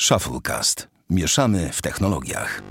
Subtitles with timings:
[0.00, 0.88] Shufflecast.
[1.10, 2.62] Mieszamy w technologiach.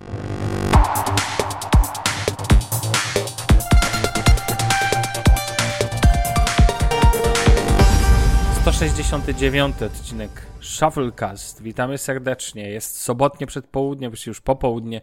[8.65, 10.29] To 69 odcinek
[10.61, 11.61] Shufflecast.
[11.61, 12.69] Witamy serdecznie.
[12.69, 15.01] Jest sobotnie przedpołudnie, właściwie już popołudnie.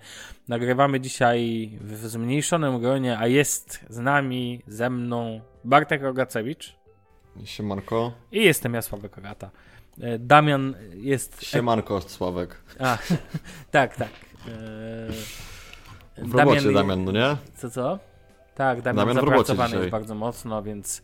[0.49, 6.77] Nagrywamy dzisiaj w zmniejszonym gronie, a jest z nami, ze mną Bartek Rogacewicz
[7.45, 8.13] Siemanko.
[8.33, 9.51] i jestem ja, Sławek Rata.
[10.01, 11.45] E, Damian jest...
[11.45, 12.57] Siemanko, Sławek.
[12.79, 12.99] A,
[13.71, 14.09] tak, tak.
[14.49, 17.37] E, W robocie Damian, no nie?
[17.55, 17.99] Co, co?
[18.55, 21.03] Tak, Damian, Damian zapracowany jest bardzo mocno, więc,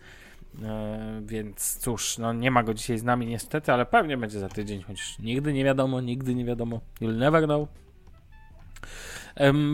[0.63, 4.49] e, więc cóż, no nie ma go dzisiaj z nami niestety, ale pewnie będzie za
[4.49, 6.81] tydzień, chociaż nigdy nie wiadomo, nigdy nie wiadomo.
[7.01, 7.69] You'll never know.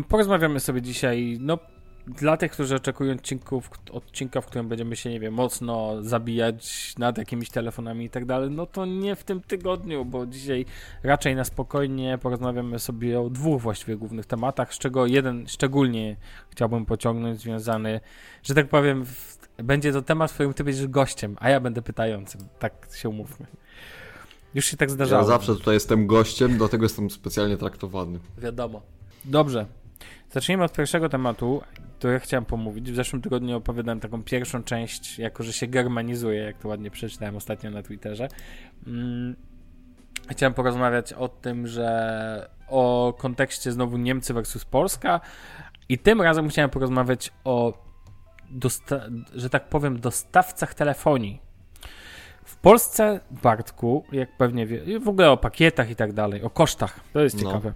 [0.08, 1.58] Porozmawiamy sobie dzisiaj, no
[2.06, 7.18] dla tych, którzy oczekują odcinków, odcinka, w którym będziemy się, nie wiem, mocno zabijać nad
[7.18, 10.66] jakimiś telefonami i tak dalej, no to nie w tym tygodniu, bo dzisiaj
[11.02, 16.16] raczej na spokojnie porozmawiamy sobie o dwóch właściwie głównych tematach, z czego jeden szczególnie
[16.50, 18.00] chciałbym pociągnąć, związany,
[18.42, 21.82] że tak powiem, w, będzie to temat, w którym ty będziesz gościem, a ja będę
[21.82, 22.40] pytającym.
[22.58, 23.46] Tak się umówmy.
[24.54, 25.22] Już się tak zdarzało.
[25.22, 28.18] Ja zawsze tutaj jestem gościem, dlatego jestem specjalnie traktowany.
[28.38, 28.82] Wiadomo.
[29.24, 29.66] Dobrze.
[30.30, 31.62] Zacznijmy od pierwszego tematu,
[31.98, 32.92] który chciałem pomówić.
[32.92, 37.36] W zeszłym tygodniu opowiadałem taką pierwszą część, jako że się germanizuje, jak to ładnie przeczytałem
[37.36, 38.28] ostatnio na Twitterze.
[38.86, 39.36] Mm,
[40.30, 45.20] Chciałem porozmawiać o tym, że o kontekście znowu Niemcy versus Polska
[45.88, 47.84] i tym razem chciałem porozmawiać o,
[49.34, 51.40] że tak powiem, dostawcach telefonii.
[52.44, 57.00] W Polsce, Bartku, jak pewnie wie, w ogóle o pakietach i tak dalej, o kosztach,
[57.12, 57.42] to jest No.
[57.42, 57.72] ciekawe.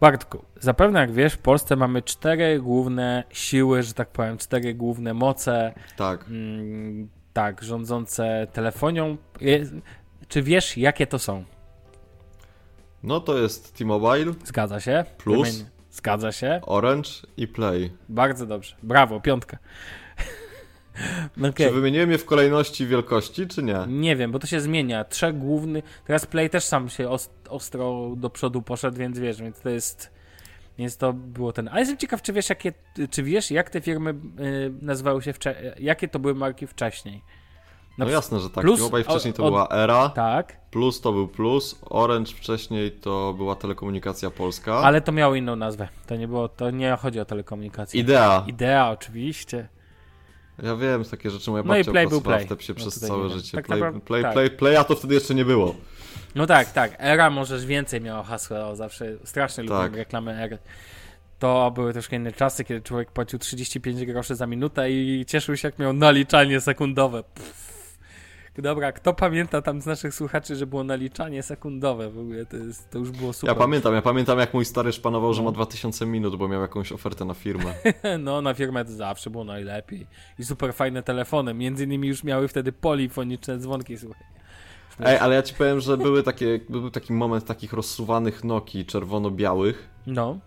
[0.00, 5.14] Bartku, zapewne jak wiesz, w Polsce mamy cztery główne siły, że tak powiem, cztery główne
[5.14, 6.24] moce, Tak.
[6.28, 9.16] mm, tak, rządzące telefonią.
[10.28, 11.44] Czy wiesz, jakie to są?
[13.02, 15.04] No to jest T-Mobile, Zgadza się?
[15.18, 15.64] Plus?
[15.90, 16.60] Zgadza się.
[16.66, 17.92] Orange i Play.
[18.08, 18.76] Bardzo dobrze.
[18.82, 19.58] Brawo, piątka.
[21.38, 21.52] Okej.
[21.68, 23.78] Czy wymieniłem je w kolejności wielkości, czy nie?
[23.88, 25.04] Nie wiem, bo to się zmienia.
[25.04, 26.02] Trzech głównych.
[26.06, 30.10] Teraz Play też sam się os- ostro do przodu poszedł, więc wiesz, więc to jest.
[30.78, 31.68] Więc to było ten.
[31.68, 32.72] Ale jestem ciekaw, czy wiesz, jakie.
[33.10, 34.14] Czy wiesz, jak te firmy y,
[34.82, 35.72] nazywały się wcześniej.
[35.78, 37.22] Jakie to były marki wcześniej?
[37.98, 38.64] Na No jasne, że tak.
[38.64, 43.54] Plus- wcześniej to od- była Era, Tak, Plus to był Plus, Orange wcześniej to była
[43.54, 44.74] Telekomunikacja Polska.
[44.74, 45.88] ale to miało inną nazwę.
[46.06, 46.48] To nie było.
[46.48, 48.00] To nie chodzi o telekomunikację.
[48.00, 48.44] Idea.
[48.46, 49.68] Idea, oczywiście.
[50.62, 52.44] Ja wiem, takie rzeczy moja No babcia Play był Play.
[52.46, 53.56] w Tepsie No przez całe życie.
[53.56, 54.32] Tak play, naprawdę- play, tak.
[54.32, 55.74] play, play, a to wtedy jeszcze nie było.
[56.34, 56.96] No tak, tak.
[56.98, 59.84] Era możesz więcej miała hasła, zawsze strasznie Tak.
[59.86, 60.58] lubię reklamy ery.
[61.38, 65.68] To były troszkę inne czasy, kiedy człowiek płacił 35 groszy za minutę i cieszył się,
[65.68, 67.22] jak miał naliczanie sekundowe.
[67.22, 67.67] Pff.
[68.62, 72.10] Dobra, kto pamięta tam z naszych słuchaczy, że było naliczanie sekundowe?
[72.10, 73.56] W ogóle to, jest, to już było super.
[73.56, 76.92] Ja pamiętam, ja pamiętam jak mój stary szpanował, że ma 2000 minut, bo miał jakąś
[76.92, 77.74] ofertę na firmę.
[78.18, 80.06] No, na firmę to zawsze było najlepiej.
[80.38, 81.54] I super fajne telefony.
[81.54, 84.26] Między innymi już miały wtedy polifoniczne dzwonki, słuchaj.
[85.04, 89.88] Ej, ale ja ci powiem, że były takie, był taki moment takich rozsuwanych Nokii czerwono-białych.
[90.06, 90.38] No.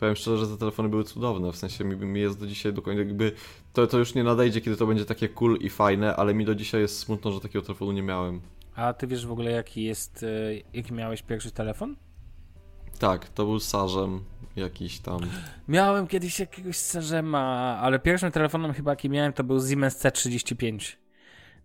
[0.00, 2.82] Powiem szczerze, że te telefony były cudowne, w sensie mi, mi jest do dzisiaj do
[2.82, 3.32] końca jakby...
[3.72, 6.54] To, to już nie nadejdzie, kiedy to będzie takie cool i fajne, ale mi do
[6.54, 8.40] dzisiaj jest smutno, że takiego telefonu nie miałem.
[8.74, 11.96] A ty wiesz w ogóle, jaki jest, y, jaki miałeś pierwszy telefon?
[12.98, 14.24] Tak, to był Sarzem
[14.56, 15.20] jakiś tam.
[15.68, 20.96] Miałem kiedyś jakiegoś Sarzema, ale pierwszym telefonem chyba jaki miałem to był Siemens C35.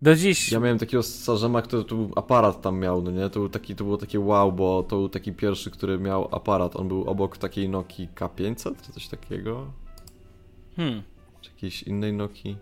[0.02, 0.52] Do dziś.
[0.52, 3.30] Ja miałem takiego Sarzema, który tu aparat tam miał, no nie?
[3.30, 6.76] To, był taki, to było takie wow, bo to był taki pierwszy, który miał aparat.
[6.76, 9.66] On był obok takiej Nokii K500 czy coś takiego.
[10.76, 11.02] Hmm.
[11.40, 12.56] czy jakiejś innej Nokii.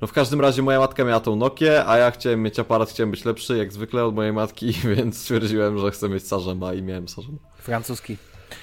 [0.00, 3.10] No w każdym razie moja matka miała tą Nokię, a ja chciałem mieć aparat, chciałem
[3.10, 7.08] być lepszy jak zwykle od mojej matki, więc stwierdziłem, że chcę mieć Sarzema i miałem
[7.08, 7.38] Sarzema.
[7.58, 8.16] Francuski.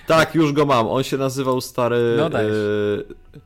[0.07, 0.87] Tak, już go mam.
[0.87, 2.15] On się nazywał stary...
[2.17, 2.53] No dajesz.
[3.35, 3.39] e,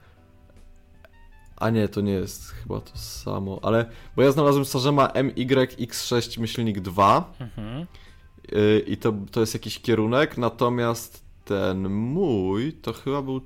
[1.64, 3.86] A nie, to nie jest chyba to samo, ale...
[4.16, 7.86] Bo ja znalazłem Sarzema MYX6 myślnik 2 Mhm.
[8.52, 13.42] e, i to, to jest jakiś kierunek, natomiast ten mój to chyba był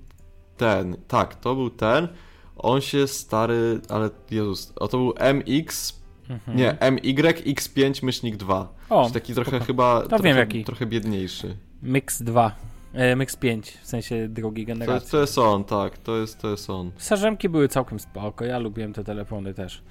[0.58, 0.98] ten.
[1.08, 2.08] Tak, to był ten.
[2.56, 5.98] On się stary, ale Jezus, o to był MX,
[6.30, 6.58] Mhm.
[6.58, 8.74] nie, MYX5 myślnik 2.
[8.90, 10.64] O, taki trochę chyba, wiem trochę, jaki.
[10.64, 11.58] trochę biedniejszy.
[11.84, 12.56] Mix 2.
[12.94, 15.12] E, Mix 5, w sensie drugiej To, generacji.
[15.12, 16.92] to jest on, tak, to jest, to jest on.
[16.98, 19.84] Sarzemki były całkiem spoko, ja lubiłem te telefony też.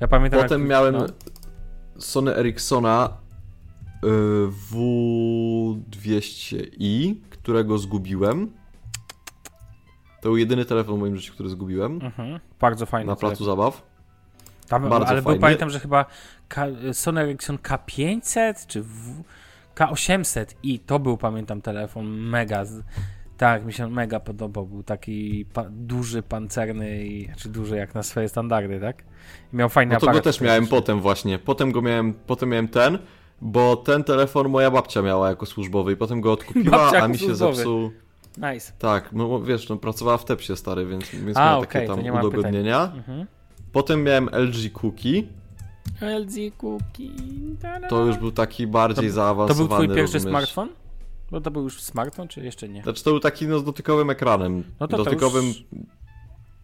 [0.00, 1.06] Ja pamiętam Potem jak, miałem no,
[1.98, 3.16] Sony Ericssona
[4.04, 4.08] y,
[4.72, 8.50] W200i, którego zgubiłem.
[10.22, 11.92] To był jedyny telefon w moim życiu, który zgubiłem.
[12.02, 13.56] mhm, bardzo fajny Na placu telefon.
[13.56, 13.82] zabaw.
[14.68, 16.04] Tam, bardzo ale był, pamiętam, że chyba
[16.92, 19.22] Sony Ericsson K500 czy w,
[19.74, 22.64] K800 i to był, pamiętam, telefon mega.
[23.36, 24.66] Tak, mi się mega podobał.
[24.66, 29.02] Był taki pa duży, pancerny i znaczy duży jak na swoje standardy, tak?
[29.52, 30.24] I miał fajny No to go aparat.
[30.24, 31.38] też miałem potem właśnie.
[31.38, 32.98] Potem go miałem, potem miałem ten,
[33.40, 37.18] bo ten telefon moja babcia miała jako służbowy i potem go odkupiła, Babcia a mi
[37.18, 37.54] się służbowy.
[37.56, 37.90] zepsuł.
[38.52, 38.72] Nice.
[38.78, 42.16] Tak, no wiesz, no pracowała w Tepsie stary, więc, więc A, miała okej, takie tam
[42.18, 42.92] udogodnienia.
[42.96, 43.26] Mhm.
[43.72, 45.22] Potem miałem LG Cookie,
[46.00, 47.10] LG Cookie.
[47.88, 50.32] to już był taki bardziej To zaawansowany, był twój pierwszy rozumiesz?
[50.32, 50.68] smartfon?
[51.30, 52.82] Bo to był już smartfon, czy jeszcze nie?
[52.82, 54.64] Znaczy to był taki no z dotykowym ekranem.
[54.80, 55.64] No to to dotykowym, już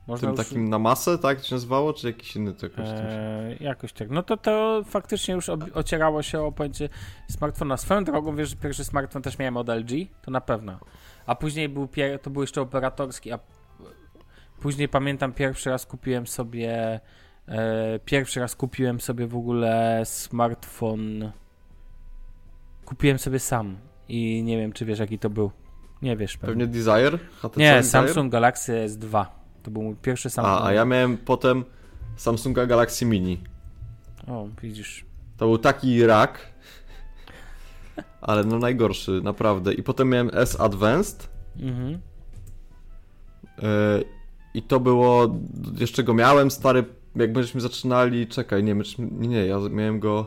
[0.07, 0.47] Można tym już...
[0.49, 2.89] takim na masę, tak to się nazywało, czy jakiś inny to jakoś.
[2.89, 4.11] Eee, jakoś tak.
[4.11, 6.89] No to to faktycznie już ocierało się o pojęcie
[7.31, 7.77] smartfona.
[7.77, 9.91] Swoją drogą, wiesz, że pierwszy smartfon też miałem od LG?
[10.23, 10.79] To na pewno.
[11.27, 13.39] A później był pier- to był jeszcze operatorski, a
[14.61, 17.01] później pamiętam pierwszy raz kupiłem sobie
[18.05, 21.33] pierwszy raz kupiłem sobie w ogóle smartfon
[22.85, 23.77] kupiłem sobie sam
[24.09, 25.51] i nie wiem, czy wiesz jaki to był.
[26.03, 26.67] Nie wiesz pewnie.
[26.67, 27.19] Pewnie Desire?
[27.39, 27.91] HTC Nie, Desire?
[27.91, 29.27] Samsung Galaxy S2.
[29.63, 30.55] To był mój pierwszy Samsung.
[30.55, 31.65] A, a ja miałem potem
[32.17, 33.41] Samsunga Galaxy Mini.
[34.29, 35.05] O, widzisz.
[35.37, 36.39] To był taki rak,
[38.21, 39.73] ale no najgorszy, naprawdę.
[39.75, 41.29] I potem miałem S Advanced
[41.61, 41.91] Mhm.
[43.59, 44.05] yy,
[44.55, 45.39] i to było,
[45.79, 46.85] jeszcze go miałem, stary,
[47.17, 50.27] jak będziemy zaczynali, czekaj, nie, my- nie, nie, ja miałem go,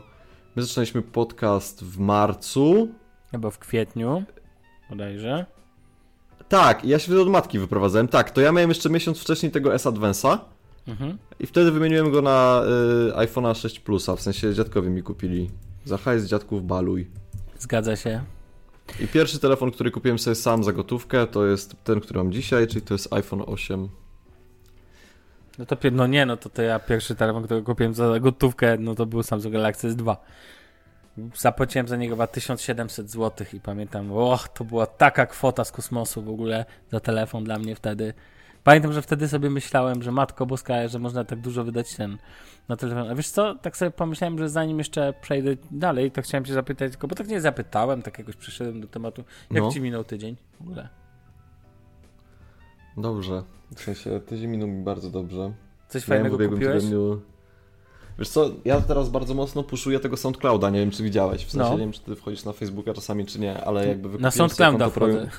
[0.56, 2.88] my zaczynaliśmy podcast w marcu,
[3.30, 4.24] Chyba w kwietniu,
[4.90, 5.46] bodajże.
[6.48, 9.52] tak, i ja się wtedy od matki wyprowadzałem, tak, to ja miałem jeszcze miesiąc wcześniej
[9.52, 10.38] tego S Advance'a
[10.88, 11.18] Mhm.
[11.40, 12.62] i wtedy wymieniłem go na
[13.08, 15.50] y, iPhone'a 6 Plusa, w sensie dziadkowie mi kupili.
[15.84, 17.10] Za hajs dziadków baluj.
[17.58, 18.22] Zgadza się.
[19.00, 22.66] I pierwszy telefon, który kupiłem sobie sam za gotówkę, to jest ten, który mam dzisiaj,
[22.66, 23.88] czyli to jest iPhone 8.
[25.58, 28.94] No to, no nie, no to, to ja pierwszy telefon, który kupiłem za gotówkę, no
[28.94, 30.16] to był Samsung Galaxy S2.
[31.34, 36.22] Zapłaciłem za niego chyba 1700 zł i pamiętam, och, to była taka kwota z kosmosu
[36.22, 38.14] w ogóle za telefon dla mnie wtedy.
[38.64, 42.18] Pamiętam, że wtedy sobie myślałem, że matko boska, że można tak dużo wydać ten
[42.68, 43.10] na telefon.
[43.10, 46.92] A wiesz co, tak sobie pomyślałem, że zanim jeszcze przejdę dalej, to chciałem cię zapytać,
[46.92, 49.24] tylko bo tak nie zapytałem, tak jakoś przyszedłem do tematu.
[49.50, 49.70] Jak No.
[49.70, 50.88] ci minął tydzień w ogóle?
[52.96, 53.42] Dobrze.
[53.76, 55.52] W sensie tydzień minął mi bardzo dobrze.
[55.88, 56.82] Coś Miałem w fajnego kupiłeś?
[56.84, 57.20] tygodniu...
[58.18, 61.64] Wiesz co, ja teraz bardzo mocno puszuję tego SoundClouda, nie wiem czy widziałeś, w sensie
[61.68, 61.72] No.
[61.72, 65.00] nie wiem czy ty wchodzisz na Facebooka czasami czy nie, ale jakby Na SoundClouda konto
[65.00, 65.30] premium- wchodzę.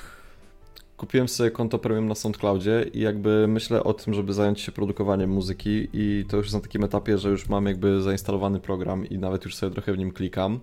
[0.96, 5.30] Kupiłem sobie konto premium na SoundCloudzie i jakby myślę o tym, żeby zająć się produkowaniem
[5.30, 9.18] muzyki i to już jest na takim etapie, że już mam jakby zainstalowany program i
[9.18, 10.60] nawet już sobie trochę w nim klikam.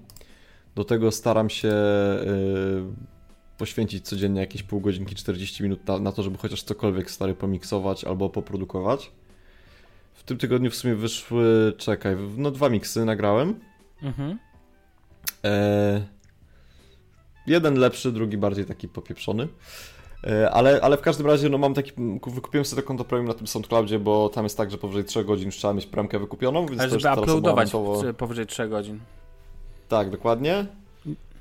[0.75, 2.83] Do tego staram się yy,
[3.63, 8.03] poświęcić codziennie jakieś pół godzinki, 40 minut na, na to, żeby chociaż cokolwiek stary pomiksować
[8.03, 9.11] albo poprodukować.
[10.13, 13.59] W tym tygodniu w sumie wyszły, czekaj, no dwa miksy nagrałem.
[14.01, 14.39] Mhm.
[15.43, 16.01] E,
[17.47, 19.47] jeden lepszy, drugi bardziej taki popieprzony.
[20.23, 21.91] E, ale, ale w każdym razie no mam taki,
[22.27, 25.23] wykupiłem sobie to konto premium na tym SoundCloudzie, bo tam jest tak, że powyżej 3
[25.23, 28.99] godzin już trzeba mieć premkę wykupioną, więc Ale żeby uploadować w- powyżej 3 godzin.
[29.87, 30.65] Tak, dokładnie.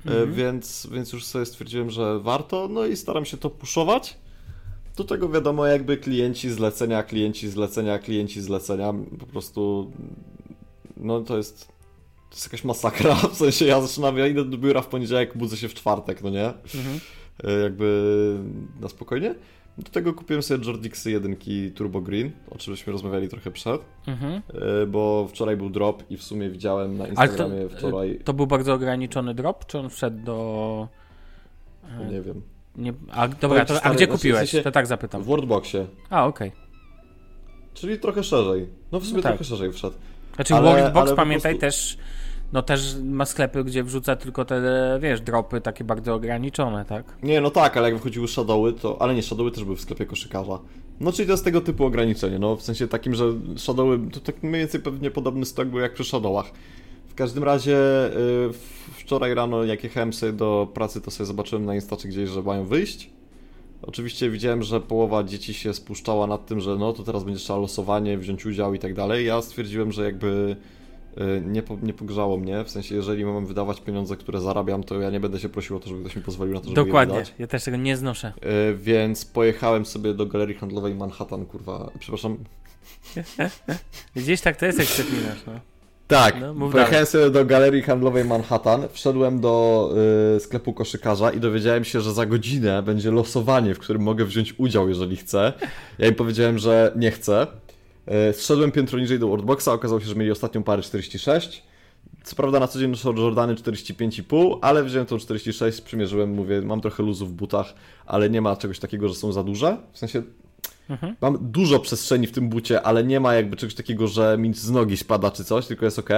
[0.05, 0.33] E, Mhm.
[0.33, 4.17] więc, więc już sobie stwierdziłem, że warto, no i staram się to puszować.
[4.97, 9.91] Do tego wiadomo, jakby klienci zlecenia, klienci zlecenia, klienci zlecenia, po prostu
[10.97, 11.67] no to jest
[12.29, 15.57] to jest jakaś masakra, w sensie ja zaczynam, ja idę do biura w poniedziałek, budzę
[15.57, 16.45] się w czwartek, no nie?
[16.75, 16.99] Mhm.
[17.43, 18.37] E, jakby
[18.81, 19.35] na spokojnie.
[19.77, 21.35] Do tego kupiłem sobie Jordixy 1
[21.75, 24.33] Turbo Green, o czym żeśmy rozmawiali trochę przed, Mhm.
[24.81, 28.33] e, bo wczoraj był drop i w sumie widziałem na Ale to, Instagramie wczoraj, to
[28.33, 30.87] był bardzo ograniczony drop, czy on wszedł do...
[32.01, 32.41] e, nie wiem,
[32.75, 34.55] Nie, a dobra, to, a gdzie znaczy, kupiłeś?
[34.63, 35.23] To tak zapytam.
[35.23, 36.51] w Wordboxie, A, okej.
[37.73, 38.67] czyli trochę szerzej.
[38.91, 39.31] No w sumie tak.
[39.31, 39.95] trochę szerzej wszedł.
[40.35, 41.97] Znaczy Ale- Worldbox, ale pamiętaj, prostu- też
[42.53, 44.61] no też ma sklepy, gdzie wrzuca tylko te,
[45.01, 47.17] wiesz, dropy takie bardzo ograniczone, tak?
[47.23, 49.01] Nie, no tak, ale jak wychodziły Shadowy, to...
[49.01, 50.59] Ale nie, Shadowy też były w sklepie koszykarza.
[50.99, 53.25] No czyli to jest tego typu ograniczenie, no w sensie takim, że
[53.57, 56.51] Shadowy, to tak mniej więcej pewnie podobny stok był jak przy Shadowach.
[57.07, 58.49] W każdym razie y,
[58.97, 62.65] wczoraj rano jak jechałem sobie do pracy, to sobie zobaczyłem na Instaczy gdzieś, że mają
[62.65, 63.09] wyjść.
[63.81, 67.59] Oczywiście widziałem, że połowa dzieci się spuszczała nad tym, że no to teraz będzie trzeba
[67.59, 69.25] losowanie, wziąć udział i tak dalej.
[69.25, 70.55] Ja stwierdziłem, że jakby
[71.45, 75.09] nie, po, nie pogrzało mnie, w sensie jeżeli mam wydawać pieniądze, które zarabiam, to ja
[75.09, 77.13] nie będę się prosił o to, żeby ktoś mi pozwolił na to, żeby je Dokładnie,
[77.15, 77.33] wydać.
[77.39, 78.33] ja też tego nie znoszę.
[78.71, 81.91] Y, Więc pojechałem sobie do galerii handlowej Manhattan, kurwa.
[81.99, 82.37] Przepraszam.
[84.15, 85.53] Gdzieś tak to jest, jak przeklinasz, no.
[86.07, 89.89] Tak, No, pojechałem sobie do galerii handlowej Manhattan, wszedłem do
[90.35, 94.53] y, sklepu koszykarza i dowiedziałem się, że za godzinę będzie losowanie, w którym mogę wziąć
[94.57, 95.53] udział, jeżeli chcę.
[95.99, 97.47] Ja im powiedziałem, że nie chcę.
[98.05, 101.63] E, zszedłem piętro niżej do Worldboxa, okazało się, że mieli ostatnią parę 46.
[102.23, 106.81] Co prawda na co dzień noszę Jordany 45,5, ale wziąłem tą 46, przymierzyłem, mówię, mam
[106.81, 107.73] trochę luzu w butach,
[108.05, 109.77] ale nie ma czegoś takiego, że są za duże.
[109.91, 110.23] W sensie
[110.89, 111.15] mhm.
[111.21, 114.69] mam dużo przestrzeni w tym bucie, ale nie ma jakby czegoś takiego, że mi z
[114.69, 116.09] nogi spada czy coś, tylko jest ok.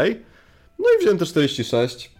[0.80, 2.12] No i wziąłem te 46.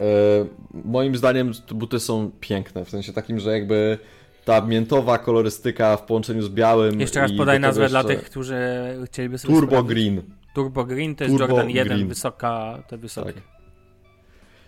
[0.00, 0.46] Yy, e,
[0.84, 3.98] moim zdaniem buty są piękne, w sensie takim, że jakby
[4.46, 7.00] ta miętowa kolorystyka w połączeniu z białym.
[7.00, 8.02] Jeszcze raz podaj nazwę jeszcze...
[8.02, 8.56] dla tych, którzy
[9.06, 9.54] chcieliby sobie.
[9.54, 9.82] Turbo.
[9.82, 10.22] Green.
[10.54, 12.08] Turbo Green to jest Turbo Jordan 1, green.
[12.08, 13.32] wysoka, te wysokie.
[13.32, 13.42] Tak.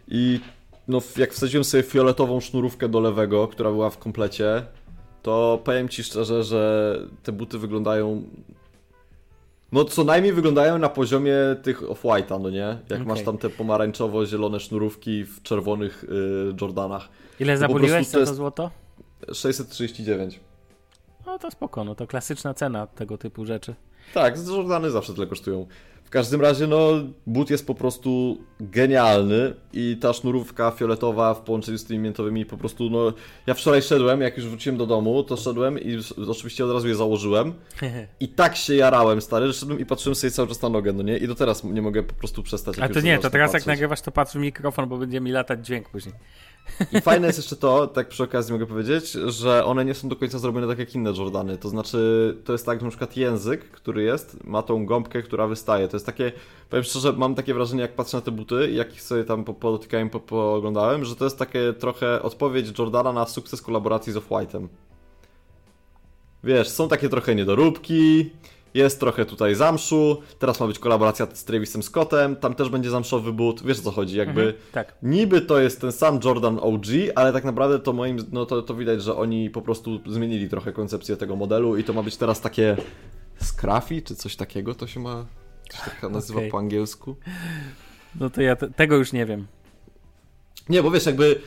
[0.09, 0.41] I
[0.89, 4.63] no, jak wsadziłem sobie fioletową sznurówkę do lewego, która była w komplecie,
[5.23, 8.23] to powiem ci szczerze, że te buty wyglądają.
[9.73, 12.59] No, co najmniej wyglądają na poziomie tych off-white'a, no nie?
[12.59, 13.05] Jak okay.
[13.05, 17.09] masz tam te pomarańczowo-zielone sznurówki w czerwonych y, Jordanach.
[17.41, 18.35] Ile no, zaboliłeś za to, jest...
[18.35, 18.71] złoto?
[19.33, 20.41] 639.
[21.27, 23.75] No to spoko, no to klasyczna cena tego typu rzeczy.
[24.15, 25.67] Tak, Jordany zawsze tyle kosztują.
[26.05, 26.89] W każdym razie, no,
[27.27, 32.57] but jest po prostu genialny i ta sznurówka fioletowa w połączeniu z tymi miętowymi po
[32.57, 33.13] prostu, no,
[33.47, 36.95] ja wczoraj szedłem, jak już wróciłem do domu, to szedłem i oczywiście od razu je
[36.95, 37.55] założyłem
[38.21, 41.03] i tak się jarałem, stary, że szedłem i patrzyłem sobie cały czas na nogę, no
[41.03, 41.17] nie?
[41.17, 42.79] I do teraz nie mogę po prostu przestać.
[42.79, 43.67] A to nie, to teraz patrzeć.
[43.67, 46.15] jak nagrywasz, to patrz w mikrofon, bo będzie mi latać dźwięk później.
[46.93, 50.17] I fajne jest jeszcze to, tak przy okazji mogę powiedzieć, że one nie są do
[50.17, 51.57] końca zrobione tak jak inne Jordany.
[51.59, 55.47] To znaczy, to jest tak, że na przykład język, który jest, ma tą gąbkę, która
[55.47, 55.89] wystaje.
[55.89, 56.33] To jest takie,
[56.71, 60.11] powiem szczerze, mam takie wrażenie, jak patrzę na te buty, jak ich sobie tam podotykałem,
[60.11, 64.69] po, pooglądałem, że to jest takie trochę odpowiedź Jordana na sukces kolaboracji z Off-White'em.
[66.45, 68.31] Wiesz, są takie trochę niedoróbki,
[68.75, 73.33] jest trochę tutaj zamszu, teraz ma być kolaboracja z Travisem Scottem, tam też będzie zamszowy
[73.33, 74.95] but, wiesz o co chodzi, jakby mhm, tak.
[75.03, 78.75] niby to jest ten sam Jordan OG, ale tak naprawdę to moim, no to, to
[78.75, 82.41] widać, że oni po prostu zmienili trochę koncepcję tego modelu i to ma być teraz
[82.41, 82.77] takie
[83.41, 85.27] skrafi, czy coś takiego to się ma,
[85.71, 86.51] coś takiego nazywa okay.
[86.51, 87.17] po angielsku.
[88.21, 89.47] No to ja te, tego już nie wiem.
[90.69, 91.41] Nie, bo wiesz, jakby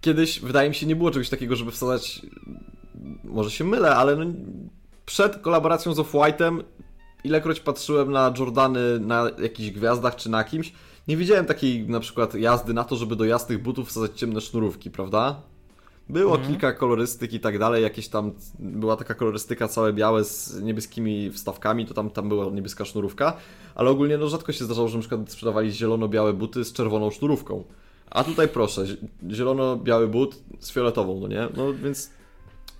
[0.00, 2.22] kiedyś wydaje mi się nie było czegoś takiego, żeby wsadzać
[3.24, 4.24] może się mylę, ale no,
[5.06, 6.62] przed kolaboracją z Off-White'em,
[7.24, 10.72] ilekroć patrzyłem na Jordany na jakichś gwiazdach czy na kimś,
[11.08, 14.90] nie widziałem takiej na przykład jazdy na to, żeby do jasnych butów wsadzać ciemne sznurówki,
[14.90, 15.40] prawda?
[16.08, 16.50] Było mhm.
[16.50, 21.86] kilka kolorystyk i tak dalej, jakieś tam, była taka kolorystyka całe białe z niebieskimi wstawkami,
[21.86, 23.36] to tam, tam była niebieska sznurówka,
[23.74, 27.64] ale ogólnie no rzadko się zdarzało, że na przykład sprzedawali zielono-białe buty z czerwoną sznurówką.
[28.10, 28.84] A tutaj proszę,
[29.30, 31.48] zielono-biały but z fioletową, no nie?
[31.56, 32.10] No więc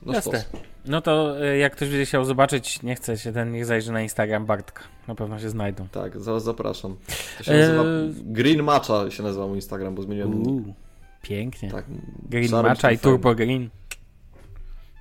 [0.07, 0.45] no Jasne.
[0.87, 4.03] No to e, jak ktoś będzie chciał zobaczyć, nie chce się ten, niech zajrzy na
[4.03, 4.83] Instagram Bartka.
[5.09, 5.89] Na pewno się znajdą.
[5.89, 6.97] Tak, zaraz zapraszam.
[7.39, 7.85] To się e, nazywa
[8.25, 10.35] Green Matcha się nazywa mój Instagram, bo zmieniłem...
[10.35, 10.75] Uuu,
[11.23, 11.71] pięknie.
[11.71, 11.85] Tak,
[12.23, 13.71] green Matcha i Turbo Green.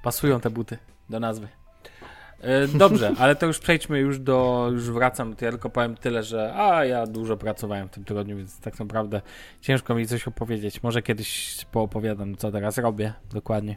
[0.03, 0.77] Pasują te buty
[1.09, 1.47] do nazwy.
[2.41, 6.23] E, dobrze, ale to już przejdźmy już do, już wracam, to ja tylko powiem tyle,
[6.23, 9.21] że a ja dużo pracowałem w tym tygodniu, więc tak naprawdę
[9.61, 10.83] ciężko mi coś opowiedzieć.
[10.83, 13.75] Może kiedyś poopowiadam, co teraz robię dokładnie.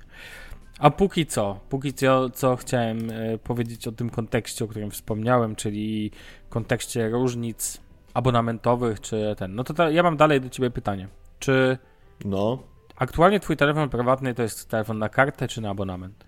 [0.78, 5.56] A póki co, póki co, co chciałem e, powiedzieć o tym kontekście, o którym wspomniałem,
[5.56, 6.10] czyli
[6.48, 7.80] kontekście różnic
[8.14, 9.54] abonamentowych czy ten.
[9.54, 11.08] No to ta, ja mam dalej do ciebie pytanie.
[11.38, 11.78] Czy
[12.24, 12.58] no.
[12.96, 16.24] aktualnie twój telefon prywatny to jest telefon na kartę czy na abonament?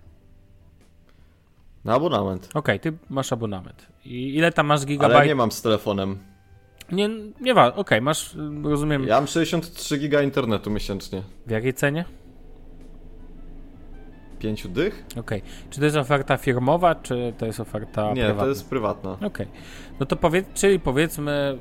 [1.85, 2.49] Na abonament.
[2.53, 3.87] Okej, okay, ty masz abonament.
[4.05, 5.17] I ile tam masz gigabajtów?
[5.17, 6.19] Ale nie mam z telefonem.
[6.91, 7.09] Nie,
[7.41, 9.03] nie wa, okej, okay, masz, rozumiem.
[9.03, 11.23] Ja mam 63 giga internetu miesięcznie.
[11.47, 12.05] W jakiej cenie?
[14.39, 15.05] pięciu dych.
[15.11, 15.39] Okej.
[15.39, 15.51] Okay.
[15.69, 18.43] Czy to jest oferta firmowa, czy to jest oferta Nie, prywatna?
[18.43, 19.11] to jest prywatna.
[19.11, 19.27] Okej.
[19.27, 19.47] Okay.
[19.99, 21.57] No to powiedz, czyli powiedzmy,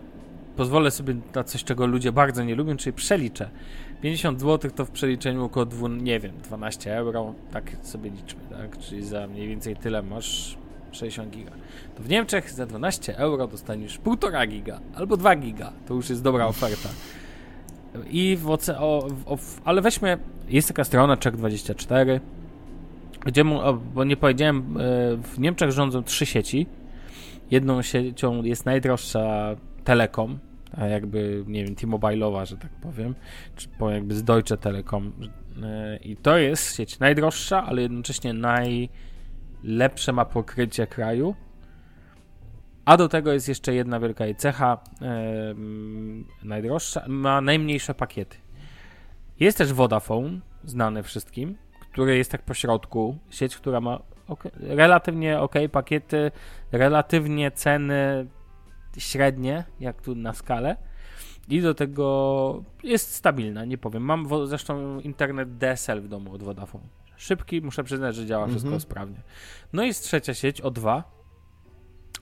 [0.57, 3.51] pozwolę sobie na coś, czego ludzie bardzo nie lubią, czyli przeliczę.
[4.03, 8.79] 50 zł to w przeliczeniu około, dwu, nie wiem, 12 euro, tak sobie liczmy, tak?
[8.79, 10.59] Czyli za mniej więcej tyle masz
[10.93, 11.51] 60 giga.
[11.97, 15.73] To w Niemczech za 12 euro dostaniesz 1,5 giga albo 2 giga.
[15.89, 16.89] To już jest dobra oferta.
[18.11, 20.19] I w OCO, w, w, ale weźmy,
[20.49, 22.21] jest taka strona Czech24,
[23.25, 23.61] gdzie mu,
[23.95, 24.81] bo nie powiedziałem, e,
[25.17, 26.67] w Niemczech rządzą trzy sieci.
[27.51, 30.39] Jedną siecią jest najdroższa Telekom,
[30.73, 33.15] a jakby, nie wiem, T-Mobile'owa, że tak powiem,
[33.57, 35.13] czy po jakby z Deutsche Telekom.
[35.63, 41.35] E, I to jest sieć najdroższa, ale jednocześnie najlepsze ma pokrycie kraju.
[42.85, 45.55] A do tego jest jeszcze jedna wielka jej cecha, e,
[46.43, 48.37] najdroższa, ma najmniejsze pakiety.
[49.41, 51.57] Jest też Vodafone, znany wszystkim,
[51.93, 53.99] który jest tak po środku, sieć, która ma
[54.61, 56.31] relatywnie ok pakiety,
[56.73, 58.27] relatywnie ceny
[58.99, 60.77] średnie, jak tu na skalę.
[61.49, 64.03] I do tego jest stabilna, nie powiem.
[64.03, 66.85] Mam zresztą internet DSL w domu od Vodafone.
[67.17, 68.81] Szybki, muszę przyznać, że działa wszystko mhm.
[68.81, 69.17] sprawnie.
[69.73, 71.03] No i jest trzecia sieć O2,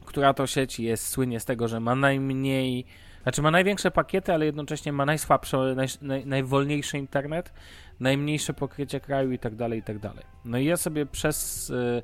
[0.04, 2.86] która to sieć jest słynie z tego, że ma najmniej
[3.26, 7.52] znaczy ma największe pakiety, ale jednocześnie ma najsłabszy, naj, naj, najwolniejszy internet,
[8.00, 10.24] najmniejsze pokrycie kraju i tak dalej, i tak dalej.
[10.44, 11.70] No i ja sobie przez...
[11.70, 12.02] Y,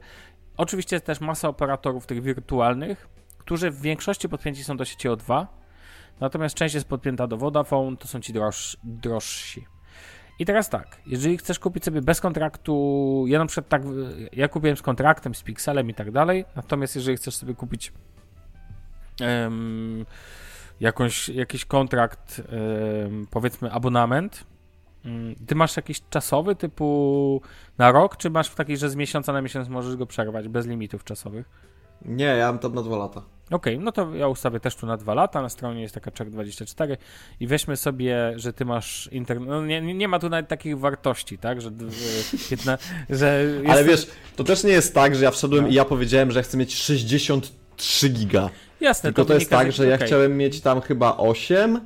[0.57, 5.47] oczywiście też masa operatorów tych wirtualnych, którzy w większości podpięci są do sieci O2,
[6.21, 9.67] natomiast część jest podpięta do Vodafone, to są ci droż, drożsi.
[10.39, 13.83] I teraz tak, jeżeli chcesz kupić sobie bez kontraktu, ja na przykład tak,
[14.33, 17.93] ja kupiłem z kontraktem, z Pixelem i tak dalej, natomiast jeżeli chcesz sobie kupić
[20.83, 22.43] jakąś, jakiś kontrakt,
[23.31, 24.45] powiedzmy abonament,
[25.05, 27.41] um, ty masz jakiś czasowy typu
[27.79, 31.05] na rok, czy masz taki, że z miesiąca na miesiąc możesz go przerwać bez limitów
[31.05, 31.49] czasowych?
[32.05, 33.23] Nie, ja mam tam na dwa lata.
[33.51, 36.11] Okej, okay, no to ja ustawię też tu na dwa lata, na stronie jest taka
[36.11, 36.97] check24
[37.41, 41.39] i weźmy sobie, że ty masz internet, no nie, nie ma tu nawet takich wartości,
[41.39, 41.71] tak, że,
[42.51, 42.79] jedna,
[43.11, 45.71] że Ale wiesz, to też nie jest tak, że ja wszedłem no.
[45.71, 48.51] i ja powiedziałem, że chcę mieć 63 giga.
[48.83, 50.07] Jasne, Tylko to, to jest tak, że ja okay.
[50.07, 51.81] chciałem mieć tam chyba 8,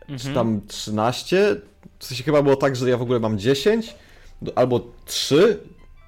[0.00, 0.18] mhm.
[0.18, 1.56] czy tam 13,
[1.98, 3.94] w sensie chyba było tak, że ja w ogóle mam 10,
[4.54, 5.58] albo 3,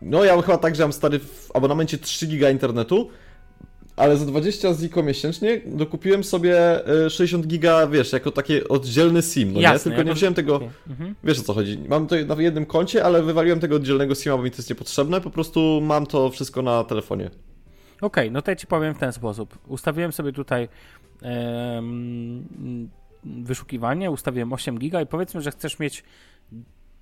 [0.02, 3.10] no ja chyba tak, że mam stary w abonamencie 3 giga internetu,
[3.96, 6.56] ale za 20 ziko miesięcznie dokupiłem sobie
[7.08, 9.82] 60 e, giga, wiesz, jako taki oddzielny SIM, no Jasne, nie?
[9.82, 11.14] Tylko ja nie wziąłem tego, mhm.
[11.24, 14.42] wiesz o co chodzi, mam to na jednym koncie, ale wywaliłem tego oddzielnego SIMa, bo
[14.42, 17.30] mi to jest niepotrzebne, po prostu mam to wszystko na telefonie.
[17.96, 19.58] Okej, okay, no to ja ci powiem w ten sposób.
[19.68, 20.68] Ustawiłem sobie tutaj
[21.22, 22.90] um,
[23.24, 26.04] wyszukiwanie, ustawiłem 8 giga i powiedzmy, że chcesz mieć,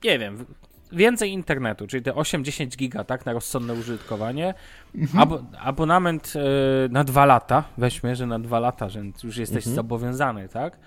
[0.05, 0.47] nie wiem,
[0.95, 4.55] więcej internetu, czyli te 8-10 giga, tak, na rozsądne użytkowanie.
[4.95, 5.23] Mhm.
[5.23, 9.77] Ab abonament y, na dwa lata, weźmy, że na dwa lata, że już jesteś mhm.
[9.77, 10.79] zobowiązany, tak.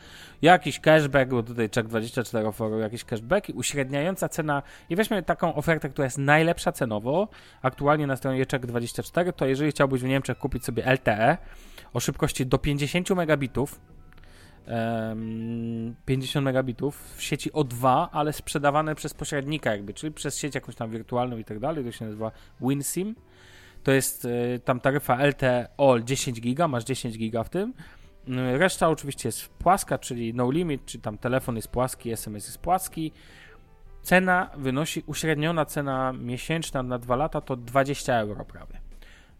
[0.41, 5.89] Jakiś cashback, bo tutaj Check24 oferuje jakiś cashback i uśredniająca cena, i weźmy taką ofertę,
[5.89, 7.27] która jest najlepsza cenowo,
[7.61, 11.37] aktualnie na stronie Check24, to jeżeli chciałbyś w Niemczech kupić sobie LTE
[11.93, 13.79] o szybkości do 50 megabitów,
[16.05, 20.91] 50 megabitów w sieci O2, ale sprzedawane przez pośrednika jakby, czyli przez sieć jakąś tam
[20.91, 22.31] wirtualną i tak dalej, to się nazywa
[22.61, 23.15] WinSim.
[23.83, 25.17] To jest y, tam taryfa
[25.77, 27.73] All 10 giga, masz 10 giga w tym.
[28.29, 32.57] Y, reszta oczywiście jest płaska, czyli no limit, czy tam telefon jest płaski, SMS jest
[32.57, 33.11] płaski.
[34.01, 38.86] Cena wynosi, uśredniona cena miesięczna na 2 lata to 20 euro prawie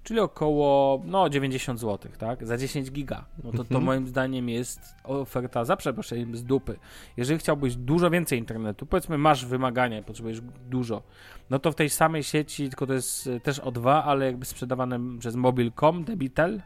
[0.08, 2.48] czyli około no 90 zł, tak?
[2.48, 3.26] Za 10 giga.
[3.44, 3.84] No to, to mhm.
[3.84, 6.80] moim zdaniem jest oferta za przeproszeniem z dupy.
[7.18, 11.02] Jeżeli chciałbyś dużo więcej internetu, powiedzmy masz wymagania, potrzebujesz dużo,
[11.50, 15.00] no to w tej samej sieci, tylko to jest e, też O2, ale jakby sprzedawane
[15.20, 16.62] przez Mobilcom, Debitel,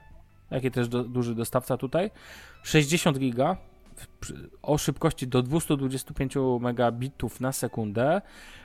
[0.51, 2.11] jaki też do, duży dostawca tutaj,
[2.63, 3.57] 60 giga
[4.61, 8.21] o szybkości do 225 megabitów na sekundę.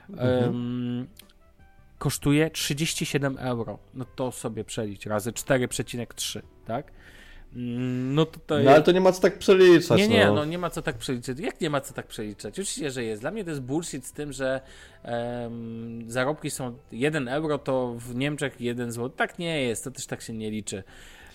[0.09, 0.43] Mhm.
[0.43, 1.07] Um,
[1.97, 3.79] kosztuje 37 euro.
[3.93, 6.91] No to sobie przelicz razy 4,3, tak?
[7.55, 9.97] Mm, no, to, to no ale to nie ma co tak przeliczać.
[9.97, 10.33] Nie, nie, no.
[10.33, 11.39] no nie ma co tak przeliczać.
[11.39, 12.53] Jak nie ma co tak przeliczać?
[12.53, 13.21] Oczywiście, że jest.
[13.21, 14.61] Dla mnie to jest bullshit z tym, że
[15.03, 19.09] um, zarobki są 1 euro, to w Niemczech 1 zł.
[19.09, 20.83] Tak nie jest, to też tak się nie liczy.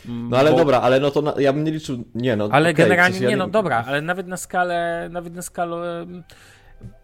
[0.06, 0.56] Mm, no ale bo...
[0.56, 2.48] dobra, ale no to na, ja bym nie liczył, nie no.
[2.52, 6.06] Ale okay, generalnie, nie, no dobra, ale nawet na skalę, nawet na skalę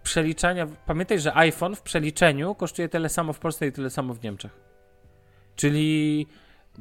[0.03, 0.67] przeliczania.
[0.87, 4.53] Pamiętaj, że iPhone w przeliczeniu kosztuje tyle samo w Polsce i tyle samo w Niemczech.
[5.57, 6.27] Czyli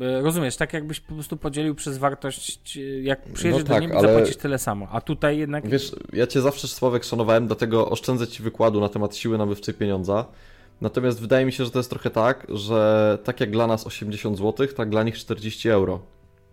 [0.02, 3.82] e, rozumiesz, tak jakbyś po prostu podzielił przez wartość, e, jak przyjedziesz no tak, do
[3.82, 4.08] Niemiec, ale...
[4.08, 5.68] zapłacisz tyle samo, a tutaj jednak...
[5.68, 10.26] Wiesz, ja cię zawsze Sławek szanowałem, dlatego oszczędzę ci wykładu na temat siły nabywczej pieniądza.
[10.82, 14.38] Natomiast wydaje mi się, że to jest trochę tak, że tak jak dla nas 80
[14.38, 16.00] zł, tak dla nich 40 euro.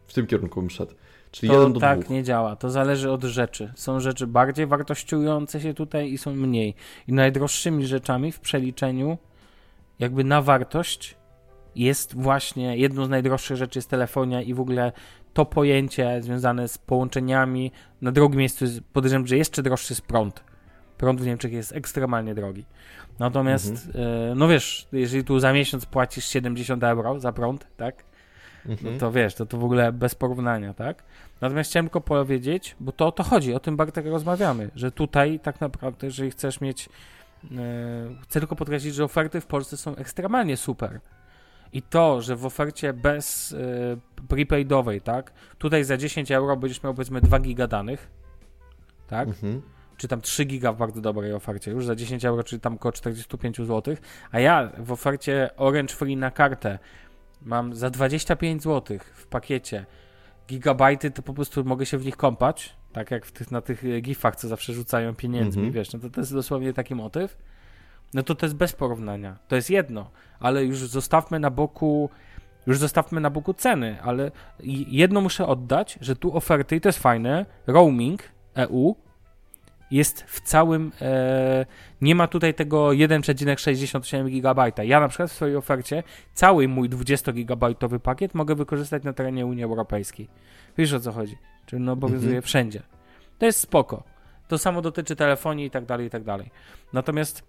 [0.07, 0.95] W tym kierunku bym szedł.
[1.35, 2.11] Czyli to jeden do tak dwóch.
[2.11, 2.57] nie działa.
[2.57, 3.73] To zależy od rzeczy.
[3.77, 6.75] Są rzeczy bardziej wartościujące się tutaj i są mniej.
[7.09, 9.18] I najdroższymi rzeczami w przeliczeniu,
[9.99, 11.16] jakby na wartość,
[11.75, 14.92] jest właśnie jedną z najdroższych rzeczy jest telefonia i w ogóle
[15.33, 17.73] to pojęcie związane z połączeniami.
[18.03, 20.44] Na drugim miejscu podejrzewam, że jeszcze droższy jest prąd.
[20.99, 22.64] Prąd w Niemczech jest ekstremalnie drogi.
[23.18, 24.05] Natomiast, mhm.
[24.31, 28.05] e, no wiesz, jeżeli tu za miesiąc płacisz 70 euro za prąd, tak?
[28.66, 28.92] Mhm.
[28.92, 31.03] No to wiesz, to, to w ogóle bez porównania, tak?
[31.40, 35.40] Natomiast chciałem tylko powiedzieć, bo to o to chodzi, o tym Bartek rozmawiamy, że tutaj
[35.40, 36.88] tak naprawdę, jeżeli chcesz mieć,
[37.50, 37.59] yy,
[38.22, 41.00] chcę tylko podkreślić, że oferty w Polsce są ekstremalnie super.
[41.72, 46.94] I to, że w ofercie bez yy, prepaidowej, tak, tutaj za 10 euro będziesz miał
[46.94, 48.11] powiedzmy 2 giga danych,
[49.07, 49.29] tak?
[49.29, 49.62] Mhm
[49.96, 52.92] czy tam 3 giga w bardzo dobrej ofercie, już za 10 euro, czyli tam około
[52.92, 53.96] 45 zł,
[54.31, 56.79] a ja w ofercie Orange Free na kartę
[57.45, 59.87] mam za 25 zł w pakiecie
[60.49, 63.85] gigabajty, to po prostu mogę się w nich kąpać, tak jak w tych, na tych
[63.85, 65.75] e, gifach, co zawsze rzucają pieniędzmi, mm -hmm.
[65.75, 67.39] wiesz, no to to jest dosłownie taki motyw.
[68.15, 69.39] No to to jest bez porównania.
[69.49, 72.11] To jest jedno, ale już zostawmy na boku
[72.67, 74.31] Już zostawmy na boku ceny, ale
[74.89, 78.23] jedno muszę oddać, że tu oferty, i to jest fajne, roaming
[78.55, 78.95] EU
[79.95, 81.67] jest w całym, e,
[82.01, 84.85] nie ma tutaj tego 1,67 GB.
[84.85, 86.03] Ja na przykład w swojej ofercie
[86.33, 90.29] cały mój 20-gigabajtowy pakiet mogę wykorzystać na terenie Unii Europejskiej.
[90.79, 91.39] Wiesz o co chodzi?
[91.67, 92.43] Czyli no obowiązuje mhm.
[92.43, 92.83] wszędzie.
[93.39, 94.03] To jest spoko.
[94.49, 96.51] To samo dotyczy telefonii i tak dalej, i tak dalej.
[96.93, 97.43] Natomiast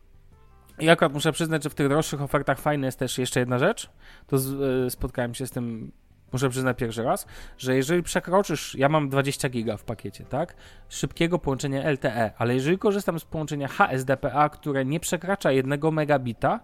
[0.80, 3.90] ja akurat muszę przyznać, że w tych droższych ofertach fajna jest też jeszcze jedna rzecz.
[4.28, 4.52] To z,
[4.88, 5.92] y, spotkałem się z tym,
[6.34, 10.56] muszę przyznać pierwszy raz, że jeżeli przekroczysz, ja mam 20 giga w pakiecie, tak?
[10.90, 16.60] Szybkiego połączenia LTE, ale jeżeli korzystam z połączenia HSDPA, które nie przekracza 1 megabita,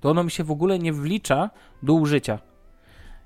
[0.00, 1.50] to ono mi się w ogóle nie wlicza
[1.82, 2.38] do użycia.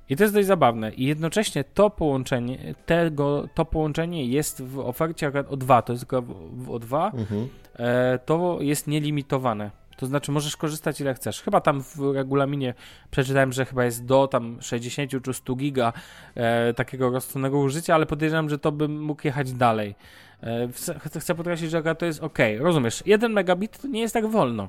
[0.09, 0.93] I to jest dość zabawne.
[0.93, 6.23] I jednocześnie to połączenie, tego, to połączenie jest w ofercie akurat O2, to jest tylko
[6.53, 7.49] w O2, mhm.
[7.75, 9.71] e, to jest nielimitowane.
[9.99, 11.43] To znaczy możesz korzystać ile chcesz.
[11.43, 12.75] Chyba tam w regulaminie
[13.11, 15.93] przeczytałem, że chyba jest do tam 60 czy 100 giga
[16.35, 19.95] e, takiego rozsądnego użycia, ale podejrzewam, że to bym mógł jechać dalej.
[20.43, 22.39] E, chcę, chcę podkreślić, że to jest ok.
[22.59, 24.69] Rozumiesz, 1 megabit to nie jest tak wolno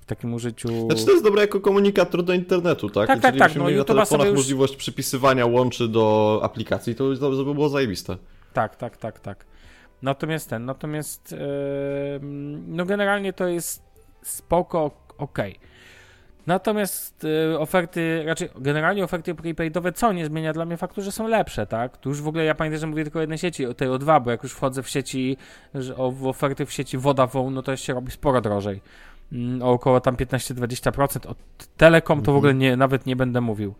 [0.00, 0.68] w takim użyciu.
[0.86, 3.06] Znaczy to jest dobre jako komunikator do internetu, tak?
[3.06, 3.56] Tak, tak, tak.
[3.56, 4.36] No, mieli na telefonach już...
[4.36, 8.16] możliwość przypisywania łączy do aplikacji, to, to by było zajebiste.
[8.52, 9.46] Tak, tak, tak, tak.
[10.02, 11.38] Natomiast ten, natomiast yy,
[12.68, 13.91] no generalnie to jest
[14.22, 15.38] spoko, ok.
[16.46, 21.28] Natomiast y, oferty, raczej generalnie oferty prepaidowe co nie zmienia dla mnie faktu, że są
[21.28, 21.96] lepsze, tak?
[21.96, 23.98] Tu już w ogóle ja pamiętam, że mówię tylko o jednej sieci, o tej o
[23.98, 25.36] dwa, bo jak już wchodzę w sieci,
[25.74, 28.80] że o, w oferty w sieci Vodafone, no to się robi sporo drożej.
[29.32, 31.30] Mm, o około tam 15-20%.
[31.30, 31.34] O
[31.76, 32.34] Telekom to mhm.
[32.34, 33.74] w ogóle nie, nawet nie będę mówił.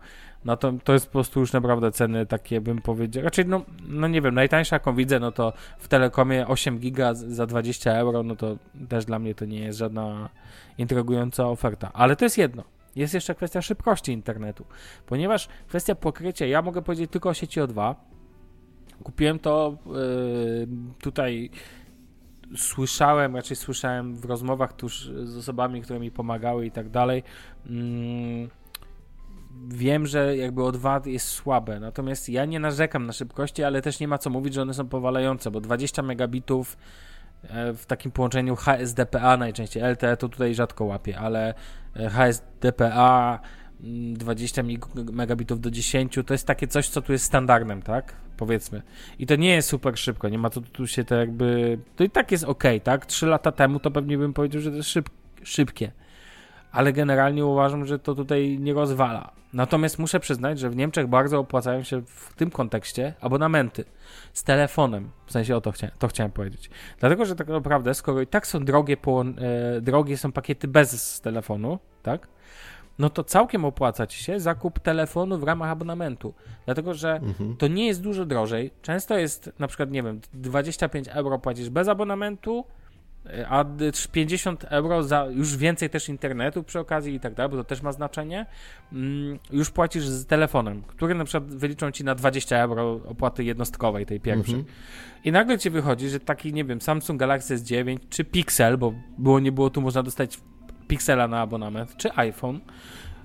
[0.45, 3.23] No to, to jest po prostu już naprawdę ceny takie, bym powiedział.
[3.23, 7.45] Raczej, no, no nie wiem, najtańsza jaką widzę, no to w Telekomie 8 giga za
[7.45, 8.57] 20 euro, no to
[8.89, 10.29] też dla mnie to nie jest żadna
[10.77, 11.91] intrygująca oferta.
[11.93, 12.63] Ale to jest jedno.
[12.95, 14.65] Jest jeszcze kwestia szybkości internetu,
[15.05, 17.95] ponieważ kwestia pokrycia, ja mogę powiedzieć tylko o sieci O2.
[19.03, 20.67] Kupiłem to yy,
[21.01, 21.49] tutaj
[22.55, 27.23] słyszałem, raczej słyszałem w rozmowach tuż z osobami, które mi pomagały i tak dalej.
[27.65, 28.49] Mm,
[29.67, 34.07] wiem, że jakby O2 jest słabe, natomiast ja nie narzekam na szybkości, ale też nie
[34.07, 36.77] ma co mówić, że one są powalające, bo 20 megabitów
[37.43, 41.53] e, w takim połączeniu HSDPA najczęściej, LTE to tutaj rzadko łapie, ale
[41.95, 43.39] e, HSDPA
[44.13, 44.79] 20 mm,
[45.11, 48.15] megabitów do 10 to jest takie coś, co tu jest standardem, tak?
[48.37, 48.81] Powiedzmy.
[49.19, 51.77] I to nie jest super szybko, nie ma to tu się to jakby.
[51.95, 53.05] To i tak jest ok, tak?
[53.05, 55.09] 3 lata temu to pewnie bym powiedział, że to jest szyb...
[55.43, 55.91] szybkie.
[56.73, 59.31] Ale generalnie uważam, że to tutaj nie rozwala.
[59.53, 63.85] Natomiast muszę przyznać, że w Niemczech bardzo opłacają się w tym kontekście abonamenty
[64.33, 65.09] z telefonem.
[65.25, 66.69] W sensie o to, chcia, to chciałem powiedzieć.
[66.99, 68.97] Dlatego, że tak naprawdę, skoro i tak są drogie,
[69.77, 72.27] e, drogie są pakiety bez telefonu, tak?
[72.99, 76.33] no to całkiem opłaca ci się zakup telefonu w ramach abonamentu.
[76.65, 77.57] Dlatego, że mhm.
[77.57, 78.71] to nie jest dużo drożej.
[78.81, 82.65] Często jest na przykład, nie wiem, 25 euro płacisz bez abonamentu,
[83.49, 83.65] a
[84.11, 87.81] 50 euro za już więcej też internetu przy okazji i tak dalej, bo to też
[87.81, 88.45] ma znaczenie.
[88.93, 94.05] Mm, już płacisz z telefonem, który na przykład wyliczą ci na 20 euro opłaty jednostkowej,
[94.05, 94.55] tej pierwszej.
[94.55, 94.75] Mhm.
[95.23, 99.39] I nagle ci wychodzi, że taki, nie wiem, Samsung Galaxy S9 czy Pixel, bo było
[99.39, 100.39] nie było tu można dostać
[100.87, 102.59] Pixela na abonament, czy iPhone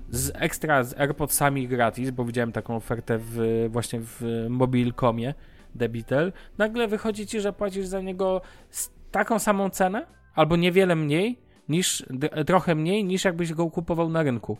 [0.09, 5.33] z ekstra z AirPodsami gratis, bo widziałem taką ofertę w, właśnie w Mobilcomie
[5.75, 8.41] Debitel, nagle wychodzi ci, że płacisz za niego
[9.11, 12.05] taką samą cenę, albo niewiele mniej, niż
[12.45, 14.57] trochę mniej, niż jakbyś go kupował na rynku.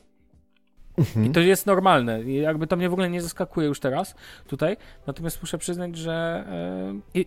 [0.98, 1.26] Mhm.
[1.26, 2.24] I to jest normalne.
[2.24, 4.16] I jakby to mnie w ogóle nie zaskakuje już teraz
[4.48, 4.78] tutaj.
[5.08, 6.44] Natomiast muszę przyznać, że
[7.14, 7.26] yy,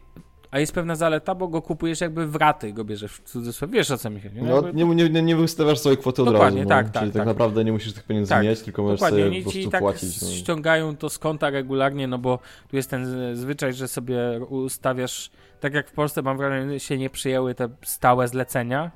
[0.52, 3.74] a jest pewna zaleta, bo go kupujesz jakby w raty, go bierzesz w cudzysłowie.
[3.74, 4.42] Wiesz o co mi chodzi?
[4.42, 6.68] No, nie, nie, nie wystawiasz swojej kwoty od Dokładnie, razu.
[6.68, 6.92] tak, no.
[6.92, 7.02] tak.
[7.02, 9.18] Czyli tak, tak, naprawdę nie musisz tych pieniędzy tak, mieć, tylko możesz dokładnie.
[9.18, 10.22] sobie Oni po prostu tak płacić.
[10.22, 10.28] No.
[10.28, 14.16] ściągają to z konta regularnie, no bo tu jest ten zwyczaj, że sobie
[14.48, 15.30] ustawiasz,
[15.62, 18.90] tak jak w Polsce mam wrażenie, się nie przyjęły te stałe zlecenia,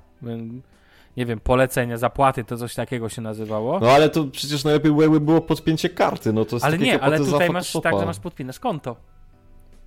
[1.16, 3.80] nie wiem, polecenia, zapłaty, to coś takiego się nazywało.
[3.80, 7.50] No ale to przecież najlepiej było podpięcie karty, no to jest Ale nie, ale tutaj
[7.50, 8.96] masz tak, że masz podpinasz konto.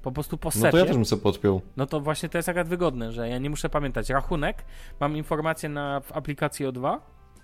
[0.02, 1.62] Po prostu po No to ja też bym sobie podpiął.
[1.78, 4.10] No to właśnie to jest akurat wygodne, że ja nie muszę pamiętać.
[4.10, 4.66] Rachunek,
[5.00, 6.98] mam informację na, w aplikacji O2,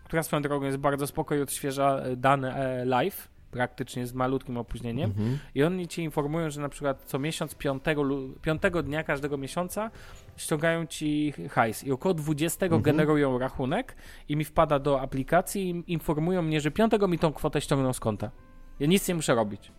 [0.03, 4.57] która swoją drogą jest bardzo spoko i odświeża e, dane e, live, praktycznie z malutkim
[4.57, 5.09] opóźnieniem.
[5.09, 5.37] Mhm.
[5.55, 8.03] I oni ci informują, że na przykład co miesiąc, piątego,
[8.41, 9.91] piątego dnia każdego miesiąca
[10.37, 12.81] ściągają ci hajs i około 20 mhm.
[12.81, 13.95] generują rachunek
[14.29, 17.99] i mi wpada do aplikacji i informują mnie, że piątego mi tą kwotę ściągną z
[17.99, 18.31] konta.
[18.79, 19.71] Ja nic nie muszę robić.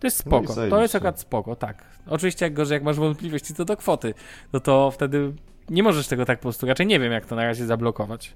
[0.00, 0.60] To jest no spoko.
[0.60, 1.84] No to jest akurat spoko, tak.
[2.06, 4.14] Oczywiście, jak gorzej, jak masz wątpliwości co do kwoty,
[4.52, 5.32] no to wtedy
[5.70, 8.34] nie możesz tego tak po prostu, raczej nie wiem, jak to na razie zablokować.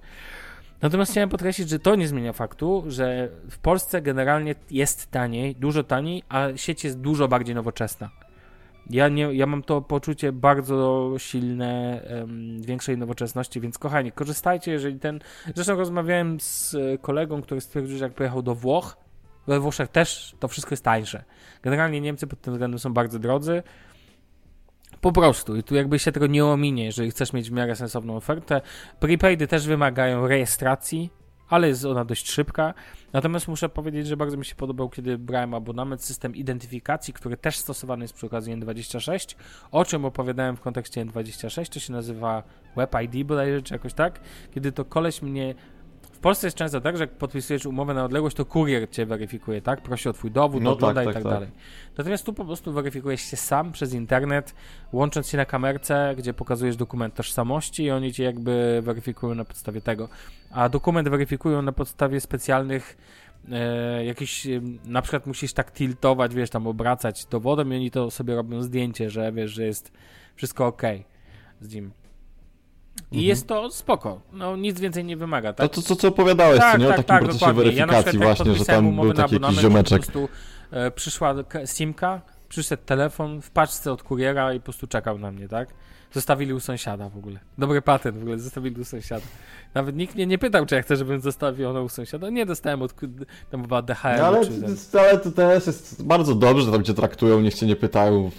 [0.83, 5.85] Natomiast chciałem podkreślić, że to nie zmienia faktu, że w Polsce generalnie jest taniej, dużo
[5.85, 8.11] taniej, a sieć jest dużo bardziej nowoczesna.
[8.91, 14.99] Ja, nie, ja mam to poczucie bardzo silne um, większej nowoczesności, więc kochani, korzystajcie, jeżeli
[14.99, 15.21] ten...
[15.55, 18.97] Zresztą rozmawiałem z kolegą, który stwierdził, że jak pojechał do Włoch,
[19.47, 21.25] we Włoszech też to wszystko jest tańsze.
[21.63, 23.63] Generalnie Niemcy pod tym względem są bardzo drodzy.
[25.01, 25.57] Po prostu.
[25.57, 28.61] I tu jakby się tego nie ominie, jeżeli chcesz mieć w miarę sensowną ofertę.
[29.01, 31.11] Prepaidy też wymagają rejestracji,
[31.49, 32.75] ale jest ona dość szybka.
[33.13, 37.59] Natomiast muszę powiedzieć, że bardzo mi się podobał, kiedy brałem abonament, system identyfikacji, który też
[37.59, 39.37] stosowany jest przy okazji N26,
[39.71, 42.43] o czym opowiadałem w kontekście N26, to się nazywa
[42.77, 44.21] Web ID bodajże, czy jakoś tak,
[44.55, 45.55] kiedy to koleś mnie
[46.19, 49.63] w Polsce jest często tak, że jak podpisujesz umowę na odległość, to kurier cię weryfikuje,
[49.63, 49.83] tak?
[49.83, 51.49] Prosi o twój dowód, no ogląda tak, i tak, tak, dalej.
[51.99, 54.55] Natomiast tu po prostu weryfikujesz się sam przez internet,
[54.93, 59.81] łącząc się na kamerce, gdzie pokazujesz dokument tożsamości i oni cię jakby weryfikują na podstawie
[59.81, 60.09] tego.
[60.51, 62.97] A dokument weryfikują na podstawie specjalnych
[63.51, 68.11] e, jakiś, e, na przykład musisz tak tiltować, wiesz, tam obracać dowodem i oni to
[68.11, 69.93] sobie robią zdjęcie, że wiesz, że jest
[70.37, 70.83] wszystko ok
[71.61, 71.91] z nim.
[72.99, 73.25] I mhm.
[73.25, 74.21] jest to spoko.
[74.33, 75.65] No nic więcej nie wymaga, tak?
[75.65, 76.89] No to co, co opowiadałeś, tak, co nie?
[76.89, 77.73] Tak, o takim tak, procesie dokładnie.
[77.73, 80.07] weryfikacji ja właśnie, że tam był taki jakiś ziomeczek.
[80.07, 80.29] Po prostu
[80.71, 81.35] e, przyszła
[81.67, 85.69] simka, przyszedł telefon w paczce od kuriera i po prostu czekał na mnie, tak?
[86.13, 87.41] Zostawili u sąsiada w ogóle.
[87.59, 89.27] Dobry patent w ogóle, zostawili u sąsiada.
[89.75, 92.31] Nawet nikt mnie nie pytał, czy ja chcę, żebym zostawił ono u sąsiada.
[92.31, 92.95] Nie, dostałem od
[93.51, 94.19] tam chyba DHL.
[94.19, 94.47] No, ale,
[94.91, 98.31] czy ale to też jest bardzo dobrze, że tam cię traktują, niech cię nie pytają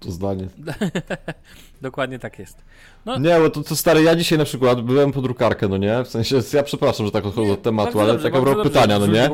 [0.00, 0.48] to zdanie.
[1.82, 2.64] Dokładnie tak jest.
[3.06, 3.18] No.
[3.18, 6.04] Nie, bo to, to stary, ja dzisiaj na przykład byłem po drukarkę, no nie?
[6.04, 9.30] W sensie, ja przepraszam, że tak odchodzę od tematu, ale taka tak pytania, no nie?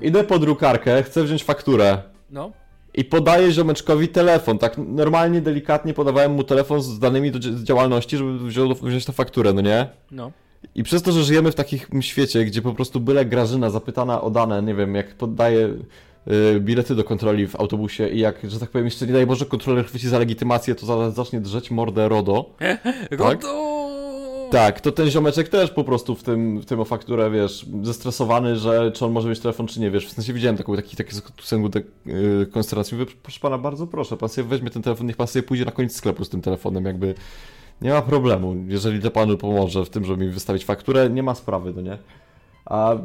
[0.00, 2.02] Idę po drukarkę, chcę wziąć fakturę.
[2.30, 2.50] No.
[2.94, 8.38] I podaję ziomeczkowi telefon, tak normalnie, delikatnie podawałem mu telefon z danymi do działalności, żeby
[8.38, 9.86] wziął, wziąć tę fakturę, no nie?
[10.10, 10.32] No.
[10.74, 14.30] I przez to, że żyjemy w takim świecie, gdzie po prostu byle Grażyna zapytana o
[14.30, 15.76] dane, nie wiem, jak poddaje Y,
[16.60, 19.86] bilety do kontroli w autobusie i jak, że tak powiem, jeszcze nie daj Boże, kontroler
[19.86, 22.54] chwyci za legitymację, to zacznie drzeć mordę RODO.
[23.10, 23.28] RODO!
[23.28, 23.42] Tak?
[24.50, 28.56] Tak, to ten ziomeczek też po prostu w tym, w tym o fakturę, wiesz, zestresowany,
[28.56, 31.12] że czy on może mieć telefon, czy nie, wiesz, w sensie widziałem taką, taki, taki
[31.42, 35.16] sęgu de, yy, konsternacji, mówię, proszę pana, bardzo proszę, pan sobie weźmie ten telefon, niech
[35.16, 37.14] pan sobie pójdzie na koniec sklepu z tym telefonem, jakby
[37.82, 41.34] nie ma problemu, jeżeli to panu pomoże w tym, żeby mi wystawić fakturę, nie ma
[41.34, 41.98] sprawy, no nie?
[42.64, 42.96] A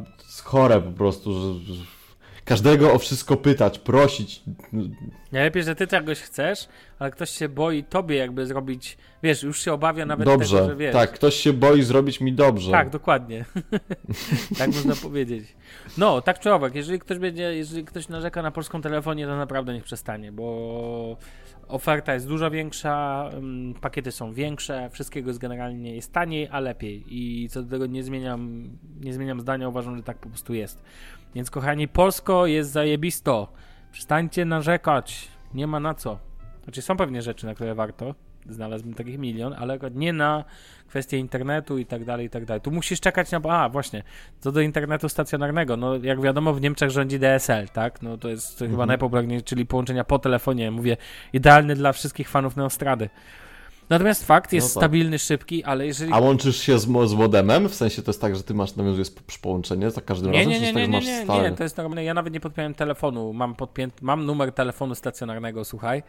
[0.43, 1.73] chore po prostu, że
[2.45, 4.41] każdego o wszystko pytać, prosić.
[5.31, 6.67] Najlepiej, że ty czegoś chcesz,
[6.99, 10.75] ale ktoś się boi tobie jakby zrobić, wiesz, już się obawia nawet dobrze, tego, że
[10.75, 10.93] wiesz.
[10.93, 12.71] tak, ktoś się boi zrobić mi dobrze.
[12.71, 13.45] Tak, dokładnie.
[14.59, 15.55] tak można powiedzieć.
[15.97, 19.73] No, tak czy owak, jeżeli ktoś będzie, jeżeli ktoś narzeka na polską telefonie, to naprawdę
[19.73, 21.17] niech przestanie, bo
[21.73, 27.03] oferta jest dużo większa, mm, pakiety są większe, wszystkiego jest generalnie jest taniej, a lepiej
[27.07, 28.69] i co do tego nie zmieniam,
[29.01, 30.83] nie zmieniam zdania, uważam, że tak po prostu jest.
[31.35, 33.53] Więc kochani, Polsko jest zajebisto.
[33.91, 35.27] Przestańcie narzekać.
[35.53, 36.19] Nie ma na co.
[36.63, 38.15] Znaczy są pewnie rzeczy, na które warto.
[38.49, 40.43] Znalazłbym takich milion, ale nie na
[40.87, 42.61] kwestie internetu i tak dalej, i tak dalej.
[42.61, 43.39] Tu musisz czekać na...
[43.49, 44.03] A, właśnie.
[44.39, 45.77] Co do internetu stacjonarnego.
[45.77, 48.01] No, jak wiadomo, w Niemczech rządzi DSL, tak?
[48.01, 48.71] No, to jest mhm.
[48.71, 50.71] chyba najpopularniejsze, czyli połączenia po telefonie.
[50.71, 50.97] Mówię,
[51.33, 53.09] idealny dla wszystkich fanów Neostrady.
[53.89, 54.81] Natomiast fakt jest no tak.
[54.81, 56.13] stabilny, szybki, ale jeżeli...
[56.13, 57.69] A łączysz się z, z modemem?
[57.69, 60.51] W sensie to jest tak, że ty masz, nawiązujesz połączenie za każdym nie, razem?
[60.51, 62.03] Nie, nie, nie, tak, nie, nie, nie, to jest normalne.
[62.03, 63.33] Ja nawet nie podpiąłem telefonu.
[63.33, 66.03] Mam, podpięty, mam numer telefonu stacjonarnego, słuchaj.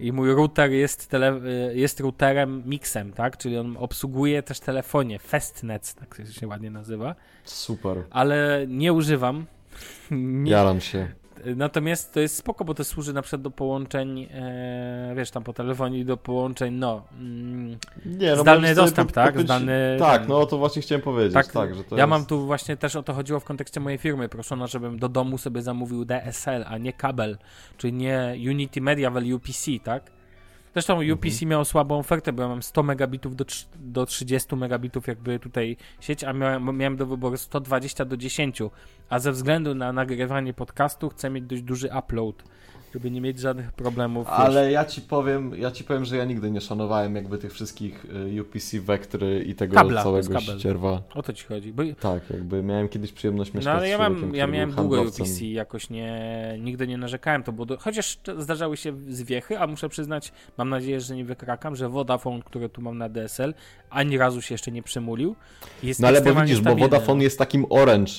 [0.00, 1.40] I mój router jest, tele,
[1.74, 3.36] jest routerem mixem, tak?
[3.36, 5.18] Czyli on obsługuje też telefonie.
[5.18, 7.14] Festnet, tak się ładnie nazywa.
[7.44, 8.04] Super.
[8.10, 9.46] Ale nie używam.
[10.10, 11.12] Nie, Jaram się.
[11.56, 15.52] Natomiast to jest spoko, bo to służy na przykład do połączeń, e, wiesz, tam po
[15.52, 19.40] telefonie do połączeń, no, mm, nie, no zdalny dostęp, tak?
[19.40, 22.10] Zdalny, tak, no to właśnie chciałem powiedzieć, tak, tak że to Ja jest...
[22.10, 25.38] mam tu właśnie też o to chodziło w kontekście mojej firmy, proszono, żebym do domu
[25.38, 27.38] sobie zamówił DSL, a nie kabel,
[27.76, 30.17] czyli nie Unity Media, ale UPC, tak?
[30.78, 31.48] Zresztą UPC mhm.
[31.48, 33.44] miał słabą ofertę, bo ja mam 100 megabitów do,
[33.76, 38.58] do 30 megabitów jakby tutaj sieć, a miałem, miałem do wyboru 120 do 10,
[39.08, 42.44] a ze względu na nagrywanie podcastu chcę mieć dość duży upload
[42.92, 44.28] żeby nie mieć żadnych problemów.
[44.28, 48.06] Ale ja ci powiem, ja ci powiem, że ja nigdy nie szanowałem jakby tych wszystkich
[48.36, 51.02] y, UPC Vectry i tego Kabla, całego ścierwa.
[51.14, 51.72] O to ci chodzi.
[51.72, 51.82] Bo...
[52.00, 55.90] Tak, jakby miałem kiedyś przyjemność mieszkać No ale ja, mam, ja miałem długo UPC, jakoś
[55.90, 56.22] nie,
[56.60, 57.78] nigdy nie narzekałem to, bo do...
[57.78, 62.68] chociaż zdarzały się zwiechy, a muszę przyznać, mam nadzieję, że nie wykrakam, że Vodafone, który
[62.68, 63.54] tu mam na DSL,
[63.90, 65.36] ani razu się jeszcze nie przemulił.
[65.98, 68.12] no ale bo widzisz, bo Vodafone jest takim orange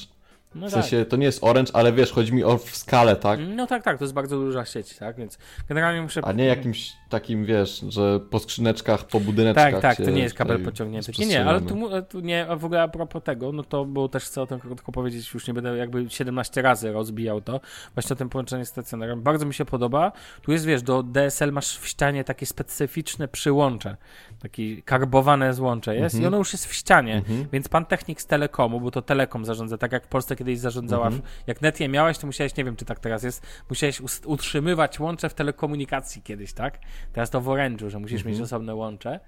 [0.56, 0.82] No w tak.
[0.84, 3.40] sensie to nie jest Orange, ale wiesz, chodzi mi o w skalę, tak?
[3.56, 6.22] No tak, tak, to jest bardzo duża sieć, tak, więc generalnie muszę...
[6.24, 10.36] A nie jakimś takim, wiesz, że po skrzyneczkach, po budyneczkach Tak, tak, to nie jest
[10.36, 11.12] kabel pociągnięty.
[11.20, 11.76] Nie, nie, ale tu,
[12.10, 14.60] tu nie, a w ogóle a propos tego, no to bo też chcę o tym
[14.60, 17.60] krótko powiedzieć, już nie będę jakby 17 razy rozbijał to,
[17.94, 19.22] właśnie o tym połączeniu stacjonarem.
[19.22, 20.12] Bardzo mi się podoba.
[20.42, 23.98] Tu jest, wiesz, do DSL masz w ścianie takie specyficzne przyłącze,
[24.42, 26.24] takie karbowane złącze jest Mhm.
[26.24, 27.46] i ono już jest w ścianie, Mhm.
[27.52, 31.06] więc pan technik z Telekomu, bo to Telekom zarządza, tak jak w Polsce kiedyś zarządzała,
[31.08, 31.24] Mhm.
[31.48, 35.30] jak net je miałeś, to musiałeś, nie wiem czy tak teraz jest, musiałeś utrzymywać łącze
[35.30, 36.80] w telekomunikacji kiedyś, tak?
[37.14, 38.34] Teraz to w Orange'u, że musisz Mhm.
[38.36, 39.20] mieć osobne łącze.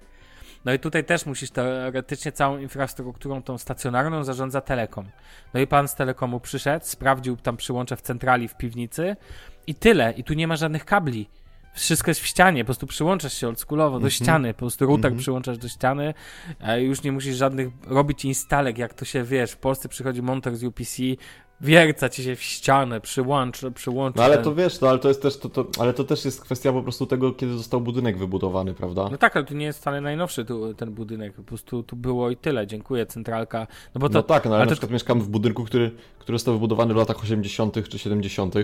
[0.64, 5.08] No i tutaj też musisz teoretycznie całą infrastrukturą tą stacjonarną zarządza Telekom.
[5.54, 9.16] No i pan z Telekomu przyszedł, sprawdził tam przyłącze w centrali w piwnicy
[9.66, 10.12] i tyle.
[10.12, 11.28] I tu nie ma żadnych kabli.
[11.74, 14.10] Wszystko jest w ścianie, po prostu przyłączasz się oldschoolowo do Mhm.
[14.10, 15.18] ściany, po prostu router Mhm.
[15.20, 16.14] przyłączasz do ściany,
[16.60, 19.52] a już nie musisz żadnych robić instalek, jak to się wiesz.
[19.52, 21.02] W Polsce przychodzi monter z UPC,
[21.60, 24.16] wierca ci się w ścianę, przyłącz, przyłącz.
[24.16, 26.24] No ale ten- to wiesz, no ale to jest też, to, to, ale to też
[26.24, 29.08] jest kwestia po prostu tego, kiedy został budynek wybudowany, prawda?
[29.10, 32.30] No tak, ale tu nie jest wcale najnowszy tu, ten budynek, po prostu tu było
[32.30, 33.66] i tyle, dziękuję, centralka.
[33.94, 35.90] No bo to, No tak, no ale, ale na to- przykład mieszkam w budynku, który,
[36.18, 37.88] który został wybudowany w latach 80.
[37.88, 38.54] czy 70.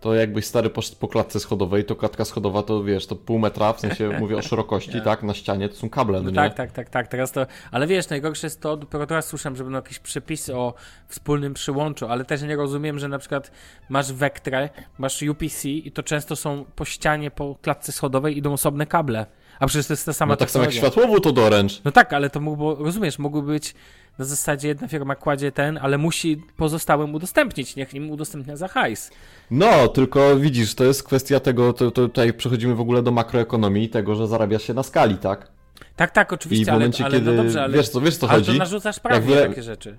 [0.00, 3.72] To jakbyś stary poszedł po klatce schodowej, to klatka schodowa to wiesz, to pół metra,
[3.72, 6.34] w sensie mówię o szerokości, tak, na ścianie, to są kable, no, No nie?
[6.34, 7.08] tak, tak, tak, tak.
[7.08, 7.46] Teraz to.
[7.70, 10.74] Ale wiesz, najgorsze jest to, dopiero teraz słyszałem, że będą jakieś przepisy o
[11.08, 13.50] wspólnym przyłączu, ale też nie rozumiem, że na przykład
[13.88, 18.86] masz Vectre, masz UPC i to często są po ścianie, po klatce schodowej idą osobne
[18.86, 19.26] kable.
[19.60, 21.74] A przecież to jest ta sama No tak samo jak światłowód od Orange.
[21.84, 23.74] No tak, ale to mógł, rozumiesz, mógłby być
[24.18, 29.10] na zasadzie jedna firma kładzie ten, ale musi pozostałym udostępnić, niech im udostępnia za hajs.
[29.50, 33.88] No, tylko widzisz, to jest kwestia tego, to, to tutaj przechodzimy w ogóle do makroekonomii,
[33.88, 35.50] tego, że zarabia się na skali, tak?
[35.96, 38.16] Tak, tak, I oczywiście, w momencie, ale, ale kiedy, no dobrze, ale, wiesz co, wiesz
[38.16, 38.52] co ale chodzi?
[38.52, 39.98] to narzucasz prawie takie rzeczy.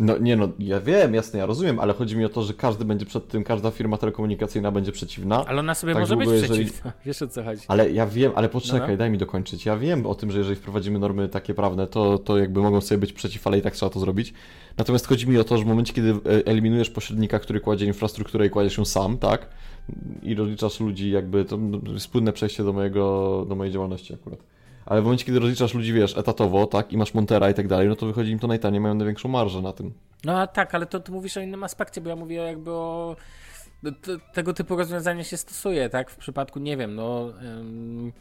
[0.00, 2.84] No nie no, ja wiem, jasne, ja rozumiem, ale chodzi mi o to, że każdy
[2.84, 5.44] będzie przed tym, każda firma telekomunikacyjna będzie przeciwna.
[5.46, 6.92] Ale ona sobie Tak może być długo, jeżeli- przeciwna.
[7.06, 7.62] Wiesz o co chodzi.
[7.68, 8.96] Ale ja wiem, ale poczekaj, No, no.
[8.96, 9.66] daj mi dokończyć.
[9.66, 12.98] Ja wiem o tym, że jeżeli wprowadzimy normy takie prawne, to, to jakby mogą sobie
[12.98, 14.34] być przeciw, ale i tak trzeba to zrobić.
[14.76, 18.46] Natomiast chodzi mi o to, że w momencie, kiedy e, eliminujesz pośrednika, który kładzie infrastrukturę
[18.46, 19.48] i kładziesz ją sam, tak?
[20.22, 21.58] I rozliczasz ludzi jakby, to
[21.92, 24.38] jest płynne przejście do mojego, do mojej działalności akurat.
[24.86, 27.88] Ale w momencie, kiedy rozliczasz ludzi, wiesz, etatowo, tak, i masz montera i tak dalej,
[27.88, 29.92] no to wychodzi im to najtaniej, mają największą marżę na tym.
[30.24, 33.16] No a tak, ale to ty mówisz o innym aspekcie, bo ja mówię jakby o.
[33.82, 33.90] no,
[34.32, 36.10] tego typu rozwiązania się stosuje, tak?
[36.10, 37.32] W przypadku, nie wiem, no.
[37.42, 38.12] ym,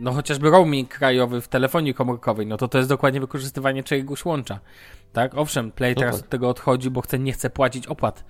[0.00, 4.60] no chociażby roaming krajowy w telefonii komórkowej, no to to jest dokładnie wykorzystywanie czegoś łącza.
[5.12, 6.24] Tak, owszem, Play No teraz tak.
[6.24, 8.24] od tego odchodzi, bo chce, nie chce płacić opłat,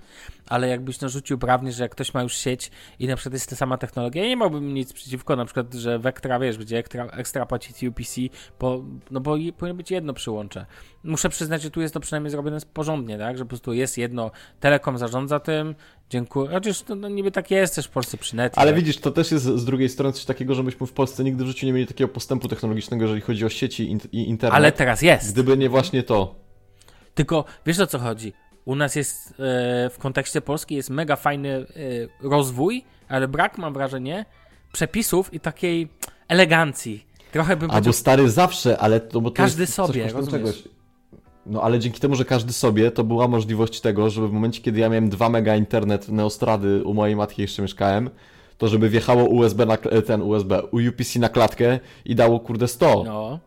[0.47, 3.55] ale jakbyś narzucił prawnie, że jak ktoś ma już sieć i na przykład jest ta
[3.55, 7.45] sama technologia, ja nie miałbym nic przeciwko, na przykład, że Vectra, wiesz, będzie ekstra, ekstra
[7.45, 8.21] płacić UPC,
[8.59, 10.65] bo, no bo powinno być jedno przyłącze.
[11.03, 14.31] Muszę przyznać, że tu jest to przynajmniej zrobione porządnie, tak, że po prostu jest jedno,
[14.59, 15.75] Telekom zarządza tym,
[16.09, 18.59] dziękuję, chociaż no, no niby tak jest też w Polsce przy necie.
[18.59, 18.79] Ale tak?
[18.79, 21.47] widzisz, to też jest z drugiej strony coś takiego, że myśmy w Polsce nigdy w
[21.47, 24.55] życiu nie mieli takiego postępu technologicznego, jeżeli chodzi o sieci i internet.
[24.55, 25.33] Ale teraz jest.
[25.33, 26.42] Gdyby nie właśnie to.
[27.15, 28.33] Tylko wiesz o co chodzi?
[28.65, 29.33] U nas jest e,
[29.89, 31.65] w kontekście Polski jest mega fajny e,
[32.27, 34.25] rozwój, ale brak mam wrażenie
[34.73, 35.89] przepisów i takiej
[36.27, 37.05] elegancji.
[37.31, 40.69] Trochę bym Albo powiedział, stary zawsze, ale to bo to Każdy sobie, rozumiesz?
[41.45, 44.79] No ale dzięki temu, że każdy sobie, to była możliwość tego, żeby w momencie, kiedy
[44.79, 48.09] ja miałem 2 mega internet Neostrady u mojej matki jeszcze mieszkałem,
[48.57, 53.03] to żeby wjechało USB na ten USB, u UPC na klatkę i dało kurde 100.
[53.05, 53.39] no.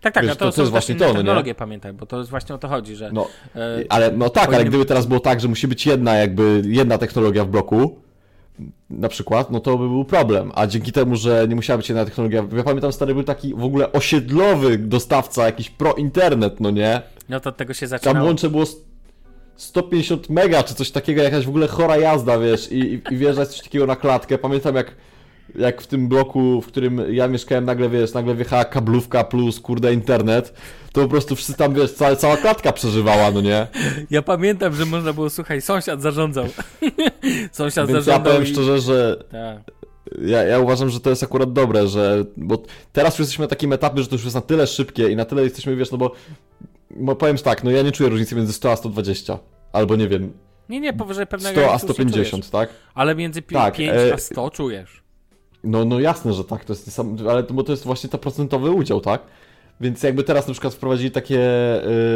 [0.00, 1.16] Tak, tak, Wiesz, a to, to- to są jest właśnie to, no nie?
[1.16, 4.54] technologie, pamiętaj, bo to jest właśnie o to chodzi, że No, e, ale no tak,
[4.54, 7.98] ale gdyby teraz było tak, że musi być jedna jakby, jedna technologia w bloku,
[8.90, 10.52] na przykład, no to by był problem.
[10.54, 13.64] A dzięki temu, że nie musiała być jedna technologia, ja pamiętam stary był taki w
[13.64, 17.02] ogóle osiedlowy dostawca, jakiś pro internet, no nie?
[17.28, 18.26] no to od tego się Tam zaczynało.
[18.26, 18.84] łącze było st-
[19.56, 23.48] 150 mega, czy coś takiego, jakaś w ogóle chora jazda, wiesz, i, i, i wjeżdżać
[23.48, 24.38] coś takiego na klatkę.
[24.38, 24.92] Pamiętam jak,
[25.58, 29.94] jak w tym bloku, w którym ja mieszkałem, nagle, wiesz, nagle wjechała kablówka plus, kurde,
[29.94, 30.54] internet,
[30.92, 33.66] to po prostu wszyscy tam, wiesz, cała, cała klatka przeżywała, no nie?
[34.10, 36.46] Ja pamiętam, że można było, słuchaj, sąsiad zarządzał.
[37.52, 38.52] sąsiad Więc ja zarządzał powiem i...
[38.52, 39.74] szczerze, że Tak.
[40.22, 43.72] ja, ja uważam, że to jest akurat dobre, że, bo teraz już jesteśmy na takim
[43.72, 46.12] etapie, że to już jest na tyle szybkie i na tyle jesteśmy, wiesz, no bo,
[46.90, 49.38] bo powiem tak, no ja nie czuję różnicy między 100 a 120,
[49.72, 50.32] albo nie wiem,
[50.68, 52.50] Nie, nie, powyżej pewnego 100 a granicy już nie 150, czujesz.
[52.50, 52.70] tak?
[52.94, 55.02] Ale między pi- Tak, 5 e, a 100 czujesz.
[55.64, 58.18] No, no jasne, że tak, to jest sam, ale to, bo to jest właśnie to
[58.18, 59.22] procentowy udział, tak?
[59.80, 61.40] Więc jakby teraz na przykład wprowadzili takie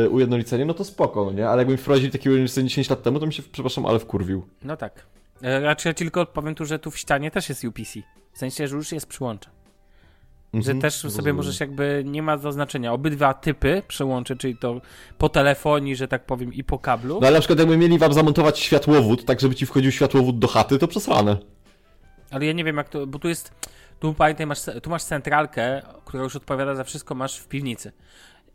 [0.05, 1.49] y, ujednolicenie, no to spoko, no nie?
[1.49, 4.43] Ale jakby wprowadzili takie ujednolicenie 10 lat temu, to mi się, przepraszam, ale wkurwił.
[4.65, 5.07] No tak.
[5.43, 8.01] E, Raczej ja tylko powiem tu, że tu w ścianie też jest UPC.
[8.33, 9.51] W sensie, że już jest przyłącze.
[10.55, 11.37] że Mhm, też sobie rozumiem.
[11.37, 14.81] możesz jakby, nie ma to znaczenia, obydwa typy przełączy, czyli to
[15.19, 17.19] po telefonii, że tak powiem, i po kablu.
[17.21, 20.49] No ale na przykład jakby mieli wam zamontować światłowód, tak żeby ci wchodził światłowód do
[20.49, 21.37] chaty, to przesrane.
[22.31, 23.53] Ale ja nie wiem jak to, bo tu jest,
[24.01, 27.93] tu pamiętaj, masz, tu masz centralkę, która już odpowiada za wszystko, masz w piwnicy.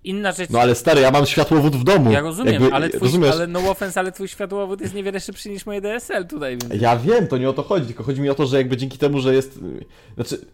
[0.04, 2.12] Inna rzecz, No ale stary, ja mam światłowód w domu.
[2.12, 3.32] ja rozumiem, Jakby, ale twój, rozumiesz?
[3.32, 6.82] ale no offense, ale twój światłowód jest niewiele szybszy niż moje DSL tutaj, więc...
[6.82, 8.98] Ja wiem, to nie o to chodzi, tylko chodzi mi o to, że jakby dzięki
[8.98, 9.60] temu, że jest...
[10.16, 10.46] Znaczy,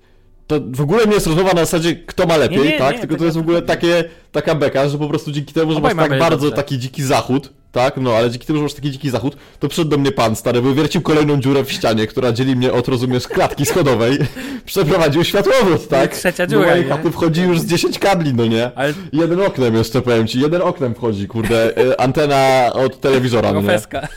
[0.47, 2.93] to w ogóle nie jest rozmowa na zasadzie, kto ma lepiej, Nie, nie, tak?
[2.95, 5.77] nie, tylko to jest w ogóle takie, taka beka, że po prostu dzięki temu, że
[5.77, 6.55] Obaj masz tak bardzo dobrze.
[6.55, 7.97] taki dziki zachód, tak?
[7.97, 10.61] No, ale dzięki temu, że masz taki dziki zachód, to przyszedł do mnie pan stary,
[10.61, 14.17] wywiercił kolejną dziurę w ścianie, która dzieli mnie od, rozumiesz, klatki schodowej,
[14.65, 16.15] przeprowadził światłowód, tak?
[16.15, 16.89] Trzecia Do dziura, mojej nie?
[16.91, 18.71] chaty wchodzi już z 10 kabli, no nie?
[18.75, 23.61] Ale Jeden oknem jeszcze, powiem ci, jeden oknem wchodzi, kurde, y, antena od telewizora, no
[23.61, 23.67] nie?
[23.67, 24.07] profeska.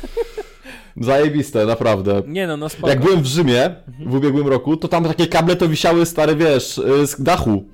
[1.01, 2.23] Zajebiste, naprawdę.
[2.27, 2.89] Nie no, no spoko.
[2.89, 3.75] Jak byłem w Rzymie
[4.07, 7.65] w ubiegłym roku, to tam takie kable to wisiały stare, wiesz, y, z dachu.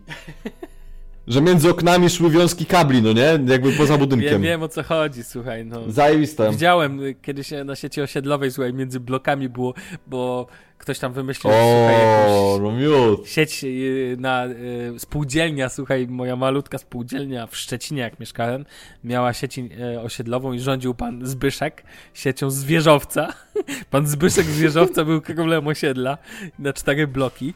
[1.28, 3.38] Że między oknami szły wiązki kabli, no nie?
[3.52, 4.42] Jakby poza Wiem, budynkiem.
[4.42, 5.90] wiem o co chodzi, słuchaj, no.
[5.92, 6.50] Zajebiste.
[6.50, 9.74] Widziałem y, kiedyś na sieci osiedlowej, słuchaj, między blokami było,
[10.06, 10.46] bo
[10.78, 13.28] ktoś tam wymyślił, słuchaj, O, jakąś no miód.
[13.28, 14.52] sieć y, na y,
[14.98, 18.64] spółdzielnia, słuchaj, moja malutka spółdzielnia w Szczecinie, jak mieszkałem,
[19.04, 19.64] miała sieć y,
[20.00, 21.82] osiedlową i rządził pan Zbyszek
[22.14, 23.32] siecią zwierzowca.
[23.90, 26.18] Pan Zbyszek zwierzowca był królem osiedla
[26.58, 27.54] na cztery bloki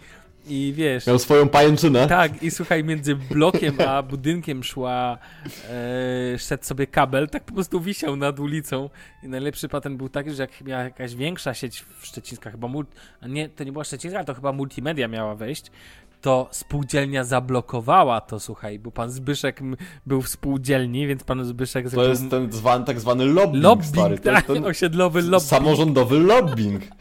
[0.48, 1.06] i wiesz...
[1.06, 2.06] Miał swoją pajęczynę.
[2.06, 5.18] Tak, i słuchaj, między blokiem a budynkiem szła,
[5.70, 8.90] e, szedł sobie kabel, tak po prostu wisiał nad ulicą.
[9.22, 12.84] I najlepszy patent był taki, że jak miała jakaś większa sieć w Szczecińska, chyba mul-
[13.20, 15.70] a nie, to nie była Szczecińska, to chyba multimedia miała wejść,
[16.20, 19.60] to spółdzielnia zablokowała to, słuchaj, bo pan Zbyszek
[20.06, 23.94] był w spółdzielni, więc pan Zbyszek To zrobił jest ten zwany, tak zwany lobbying, lobbying,
[23.94, 24.18] stary.
[24.18, 25.42] To tak, ten osiedlowy lobbying.
[25.42, 26.82] samorządowy lobbying.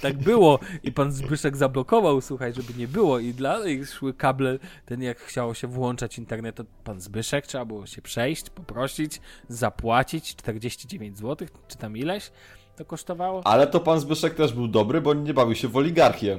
[0.00, 5.02] Tak było i pan Zbyszek zablokował, słuchaj, żeby nie było i dalej szły kable, ten
[5.02, 11.18] jak chciało się włączać internet, to pan Zbyszek trzeba było się przejść, poprosić, zapłacić 49
[11.18, 12.30] zł, czy tam ileś
[12.76, 13.46] to kosztowało.
[13.46, 16.38] Ale to pan Zbyszek też był dobry, bo nie bawił się w oligarchię.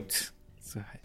[0.62, 1.03] Słuchaj.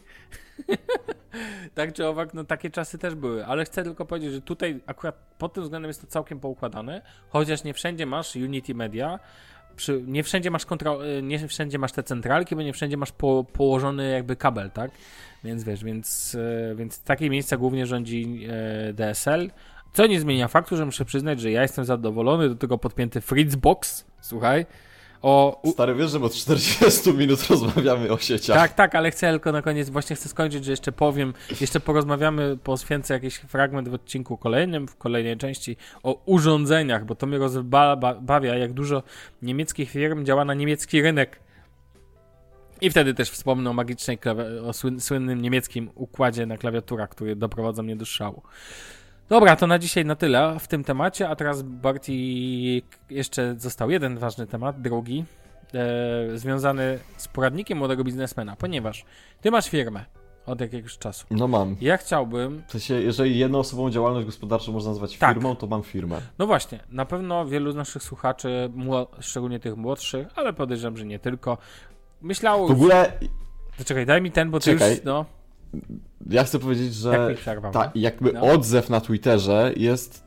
[1.74, 5.34] tak czy owak, no takie czasy też były, ale chcę tylko powiedzieć, że tutaj akurat
[5.38, 9.18] pod tym względem jest to całkiem poukładane, chociaż nie wszędzie masz Unity Media,
[9.76, 13.12] przy, nie wszędzie masz kontro, y, nie wszędzie masz te centralki, bo nie wszędzie masz
[13.12, 14.90] po, położony jakby kabel, tak?
[15.44, 18.48] Więc wiesz, więc, y, więc takie miejsca głównie rządzi
[18.90, 19.50] y, DSL,
[19.92, 24.04] co nie zmienia faktu, że muszę przyznać, że ja jestem zadowolony, do tego podpięty Fritzbox,
[24.20, 24.66] słuchaj,
[25.22, 28.56] o, Stary, wiesz, że od 40 minut rozmawiamy o sieciach.
[28.56, 32.56] tak, tak, ale chcę tylko na koniec, właśnie chcę skończyć, że jeszcze powiem, jeszcze porozmawiamy
[32.64, 37.38] po święce jakiś fragment w odcinku kolejnym, w kolejnej części o urządzeniach, bo to mnie
[37.38, 39.02] rozbawia, jak dużo
[39.42, 41.40] niemieckich firm działa na niemiecki rynek.
[42.80, 44.18] I wtedy też wspomnę o magicznej,
[44.64, 48.42] o słyn- słynnym niemieckim układzie na klawiaturach, który doprowadza mnie do szału.
[49.28, 54.18] Dobra, to na dzisiaj na tyle w tym temacie, a teraz Barti jeszcze został jeden
[54.18, 55.24] ważny temat, drugi,
[55.74, 59.04] e, związany z poradnikiem młodego biznesmena, ponieważ
[59.40, 60.04] ty masz firmę
[60.46, 61.26] od jakiegoś czasu.
[61.30, 61.76] No mam.
[61.80, 65.34] Ja chciałbym, W sensie, jeżeli jednoosobową działalność gospodarczą można nazwać Tak.
[65.34, 66.20] firmą, to mam firmę.
[66.38, 68.70] no właśnie, na pewno wielu z naszych słuchaczy,
[69.20, 71.58] szczególnie tych młodszych, ale podejrzewam, że nie tylko,
[72.22, 73.12] myślało W ogóle
[73.78, 74.90] To Czekaj, daj mi ten, bo ty Czekaj.
[74.90, 75.24] już, no,
[76.30, 78.40] ja chcę powiedzieć, że jak ta, jakby No.
[78.40, 80.22] odzew na Twitterze jest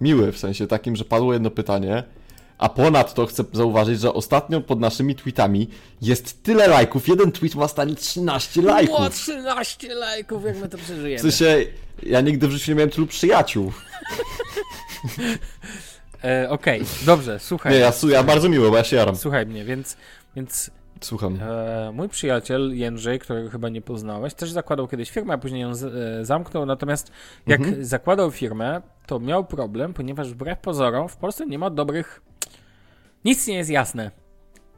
[0.00, 2.02] miły, w sensie takim, że padło jedno pytanie,
[2.58, 5.68] a ponadto chcę zauważyć, że ostatnio pod naszymi tweetami
[6.02, 9.10] jest tyle lajków, jeden tweet ma stanie 13 Ło, lajków.
[9.14, 11.22] 13 lajków, jak my to W przeżyjemy.
[11.22, 11.66] sensie,
[12.02, 13.72] ja nigdy w życiu nie miałem tylu przyjaciół.
[16.24, 17.72] E, Okej, dobrze, słuchaj.
[17.72, 19.16] Nie, ja, ja bardzo miło, bo ja się jaram.
[19.16, 19.96] Słuchaj mnie, więc,
[20.36, 20.70] więc
[21.00, 21.38] Słucham.
[21.42, 25.74] e, mój przyjaciel Jędrzej, którego chyba nie poznałeś, też zakładał kiedyś firmę, a później ją
[25.74, 27.12] z, e, zamknął, natomiast
[27.46, 27.84] jak Mhm.
[27.84, 32.22] zakładał firmę, to miał problem, ponieważ wbrew pozorom w Polsce nie ma dobrych...
[33.24, 34.10] Nic nie jest jasne.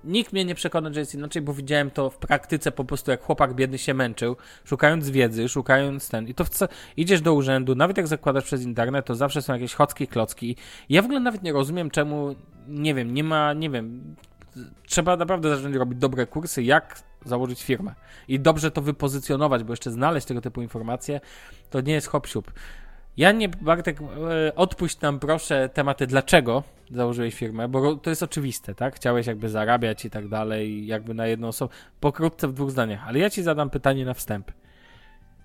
[0.04, 3.22] Nikt mnie nie przekona, że jest inaczej, bo widziałem to w praktyce po prostu, jak
[3.22, 6.28] chłopak biedny się męczył, szukając wiedzy, szukając ten.
[6.28, 9.52] I to w co, idziesz do urzędu, nawet jak zakładasz przez internet, to zawsze są
[9.52, 10.56] jakieś chocki, klocki.
[10.88, 12.34] Ja w ogóle nawet nie rozumiem, czemu,
[12.68, 14.14] nie wiem, nie ma, nie wiem,
[14.86, 17.94] trzeba naprawdę zacząć robić dobre kursy, jak założyć firmę.
[18.28, 21.20] I dobrze to wypozycjonować, bo jeszcze znaleźć tego typu informacje,
[21.70, 22.26] to nie jest hop.
[23.16, 28.74] Ja nie, Bartek, e, odpuść nam proszę tematy, dlaczego założyłeś firmę, bo to jest oczywiste,
[28.74, 28.96] tak?
[28.96, 33.18] Chciałeś jakby zarabiać i tak dalej, jakby na jedną osobę, pokrótce w dwóch zdaniach, ale
[33.18, 34.52] ja ci zadam pytanie na wstęp.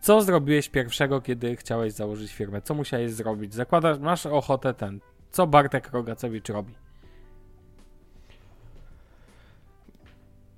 [0.01, 2.61] Co zrobiłeś pierwszego, kiedy chciałeś założyć firmę?
[2.61, 3.53] Co musiałeś zrobić?
[3.53, 4.99] Zakładasz, masz ochotę ten.
[5.31, 6.82] Co Bartek Rogacewicz robi?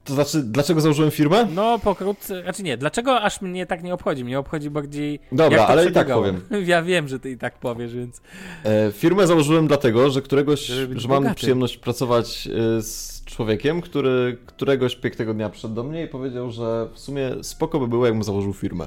[0.05, 1.47] To znaczy, dlaczego założyłem firmę?
[1.55, 4.23] No, pokrótce, znaczy nie, dlaczego aż mnie tak nie obchodzi?
[4.23, 5.19] Mnie obchodzi bardziej.
[5.31, 6.41] Dobra, ale i tak powiem.
[6.65, 8.21] Ja wiem, że ty i tak powiesz, więc.
[8.63, 11.35] E, firmę założyłem dlatego, że któregoś, że mam bogaty.
[11.35, 16.87] przyjemność pracować e, z człowiekiem, który któregoś pięknego dnia przyszedł do mnie i powiedział, że
[16.93, 18.85] w sumie spoko by było, jakbym założył firmę.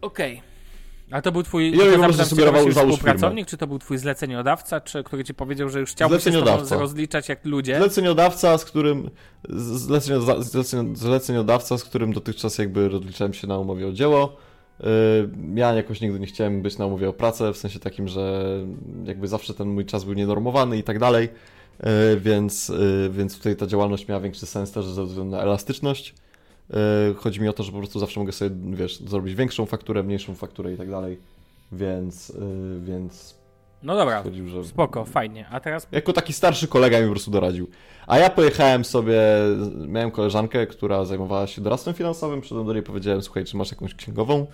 [0.00, 0.42] Okej.
[1.10, 1.76] A to był twój.
[1.76, 5.80] Ja zapytam sugerował, załóż współpracownik, czy to był twój zleceniodawca, czy który ci powiedział, że
[5.80, 6.32] już chciałby się
[6.64, 7.78] z rozliczać jak ludzie?
[7.78, 9.10] Zleceniodawca, z którym
[10.92, 14.36] zleceniodawca, z którym dotychczas jakby rozliczałem się na umowie o dzieło.
[14.80, 14.86] Yy,
[15.54, 18.50] Ja jakoś nigdy nie chciałem być na umowie o pracę, w sensie takim, że
[19.04, 21.28] jakby zawsze ten mój czas był nienormowany i tak dalej,
[21.82, 26.14] Yy, więc, yy, więc tutaj ta działalność miała większy sens też ze względu na elastyczność.
[26.70, 30.02] Yy, Chodzi mi o to, że po prostu zawsze mogę sobie, wiesz, zrobić większą fakturę,
[30.02, 31.18] mniejszą fakturę i tak dalej,
[31.72, 33.38] więc, yy, więc
[33.82, 35.48] No dobra, stwierdził, że spoko, fajnie.
[35.48, 35.86] A teraz.
[35.92, 37.68] jako taki starszy kolega mi po prostu doradził.
[38.06, 39.20] A ja pojechałem sobie,
[39.86, 43.70] miałem koleżankę, która zajmowała się doradztwem finansowym, przyszedłem do niej i powiedziałem, słuchaj, czy masz
[43.70, 44.46] jakąś księgową?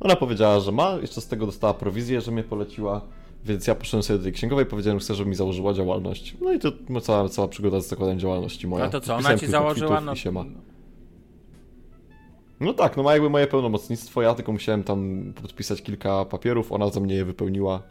[0.00, 3.00] Ona powiedziała, że ma, jeszcze z tego dostała prowizję, że mnie poleciła,
[3.44, 6.36] więc ja poszedłem sobie do tej księgowej i powiedziałem, że chcę, żeby mi założyła działalność.
[6.40, 8.84] No i to no, cała, cała przygoda z zakładem działalności moja.
[8.84, 10.00] No to co, ona ci założyła.
[10.00, 10.14] No.
[12.62, 16.90] No tak, no ma jakby moje pełnomocnictwo, ja tylko musiałem tam podpisać kilka papierów, ona
[16.90, 17.82] za mnie je wypełniła.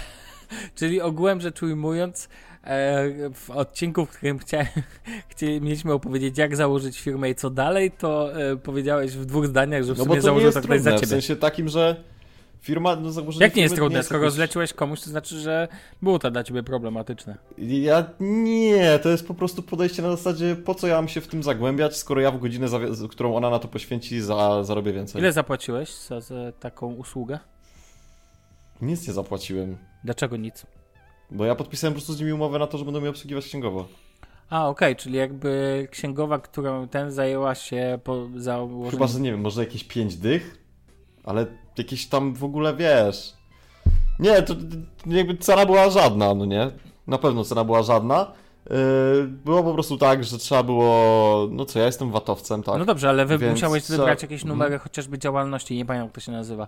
[0.78, 2.28] Czyli ogółem rzecz ujmując,
[2.64, 4.66] e, w odcinku, w którym chciałem,
[5.30, 9.82] chcie, mieliśmy opowiedzieć, jak założyć firmę i co dalej, to e, powiedziałeś w dwóch zdaniach,
[9.84, 11.06] że w No sumie założył to ktoś trudne, za w ciebie.
[11.06, 11.96] sensie takim, że
[12.60, 14.02] firma, no założenie Jak nie jest trudne?
[14.02, 15.68] Skoro jakoś- zleciłeś komuś, to znaczy, że
[16.02, 17.36] było to dla ciebie problematyczne.
[17.58, 21.26] Ja nie, to jest po prostu podejście na zasadzie, po co ja mam się w
[21.28, 25.20] tym zagłębiać, skoro ja w godzinę, zawi- którą ona na to poświęci, za, zarobię więcej.
[25.20, 27.38] Ile zapłaciłeś za, za taką usługę?
[28.82, 30.66] Nic nie zapłaciłem, Dlaczego nic?
[31.30, 33.88] bo ja podpisałem po prostu z nimi umowę na to, że będą mnie obsługiwać księgowo.
[34.50, 38.90] A, okej, czyli jakby księgowa, którą ten zajęła się po założeniu...
[38.90, 40.58] Chyba, że nie wiem, może jakieś pięć dych,
[41.24, 41.46] ale
[41.80, 43.32] jakieś tam w ogóle, wiesz...
[44.18, 44.54] Nie, to
[45.06, 46.70] jakby cena była żadna, no nie?
[47.06, 48.32] Na pewno cena była żadna.
[48.70, 48.76] Yy,
[49.44, 51.48] było po prostu tak, że trzeba było...
[51.50, 52.78] No co, ja jestem watowcem, tak?
[52.78, 54.58] No dobrze, ale wy Więc musiałeś co- wybrać jakieś Mhm.
[54.58, 56.66] numery chociażby działalności, nie pamiętam jak to się nazywa,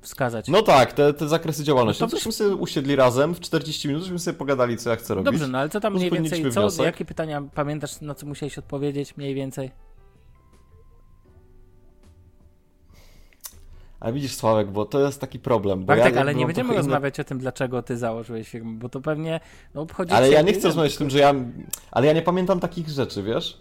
[0.00, 0.48] wskazać.
[0.48, 2.02] No tak, te, te zakresy działalności.
[2.02, 5.14] No to byśmy sobie usiedli razem w 40 minut, żebyśmy sobie pogadali, co ja chcę
[5.14, 5.24] robić.
[5.32, 9.16] Dobrze, no ale co tam mniej więcej, co, jakie pytania pamiętasz, na co musiałeś odpowiedzieć
[9.16, 9.70] mniej więcej?
[14.00, 15.84] Ale widzisz, Sławek, bo to jest taki problem.
[15.84, 19.00] Bartek, ja ale jakby nie będziemy rozmawiać o tym, dlaczego ty założyłeś firmę, bo to
[19.00, 19.40] pewnie
[19.74, 21.34] no, obchodzi Ale ja nie chcę rozmawiać o tym, że ja...
[21.90, 23.60] Ale ja nie pamiętam takich rzeczy, wiesz?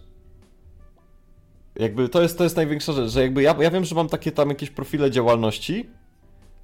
[1.75, 4.31] Jakby to jest, to jest największa rzecz, że jakby ja, ja wiem, że mam takie
[4.31, 5.89] tam jakieś profile działalności,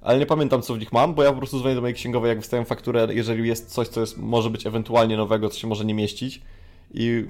[0.00, 2.28] ale nie pamiętam, co w nich mam, bo ja po prostu dzwonię do mojej księgowej,
[2.28, 5.84] jak wystawiam fakturę, jeżeli jest coś, co jest, może być ewentualnie nowego, co się może
[5.84, 6.42] nie mieścić.
[6.94, 7.24] I...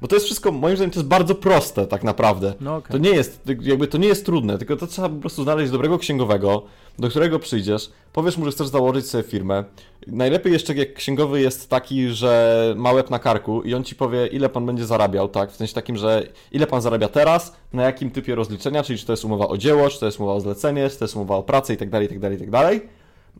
[0.00, 2.54] Bo to jest wszystko, moim zdaniem, to jest bardzo proste tak naprawdę.
[2.60, 2.92] No okej.
[2.92, 5.98] To nie jest, jakby to nie jest trudne, tylko to trzeba po prostu znaleźć dobrego
[5.98, 6.62] księgowego,
[6.98, 9.64] do którego przyjdziesz, powiesz mu, że chcesz założyć sobie firmę.
[10.06, 14.26] Najlepiej jeszcze jak księgowy jest taki, że ma łeb na karku i on ci powie,
[14.26, 15.52] ile pan będzie zarabiał, tak?
[15.52, 19.12] W sensie takim, że ile pan zarabia teraz, na jakim typie rozliczenia, czyli czy to
[19.12, 21.42] jest umowa o dzieło, czy to jest umowa o zlecenie, czy to jest umowa o
[21.42, 22.80] pracę i tak dalej, i tak dalej, i tak dalej.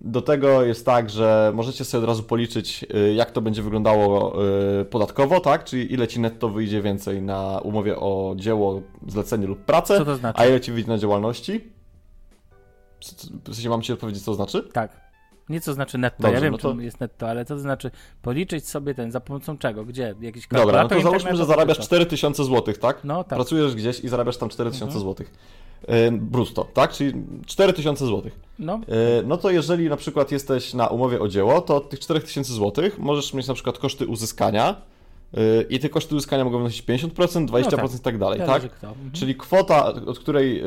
[0.00, 4.36] Do tego jest tak, że możecie sobie od razu policzyć, y, jak to będzie wyglądało
[4.80, 5.64] y, podatkowo, tak?
[5.64, 10.40] Czyli ile ci netto wyjdzie więcej na umowie o dzieło, zlecenie lub pracę, to znaczy?
[10.40, 11.64] a ile ci wyjdzie na działalności.
[13.44, 14.68] W sensie mam ci odpowiedzieć, co to znaczy?
[14.72, 15.10] Tak.
[15.48, 17.60] Nie co znaczy netto, Dobrze, ja wiem, no to- czym jest netto, ale co to
[17.60, 17.90] znaczy
[18.22, 21.76] policzyć sobie ten, za pomocą czego, gdzie, jakiś Dobra, no kalkulator to załóżmy, że zarabiasz
[21.76, 21.86] czy co?
[21.86, 23.04] 4000 zł, tak?
[23.04, 23.36] No tak.
[23.38, 25.00] Pracujesz gdzieś i zarabiasz tam 4000 Mhm.
[25.16, 25.26] zł.
[26.12, 26.92] Brutto, tak?
[26.92, 27.12] Czyli
[27.46, 28.30] 4000 zł.
[28.58, 28.80] No,
[29.24, 32.84] No to jeżeli na przykład jesteś na umowie o dzieło, to od tych 4000 zł
[32.98, 34.76] możesz mieć na przykład koszty uzyskania
[35.34, 38.48] e, i te koszty uzyskania mogą wynosić 50%, 20% i tak dalej, tak?
[38.48, 38.88] zależy kto.
[38.88, 39.10] Mhm.
[39.12, 40.62] Czyli kwota, od której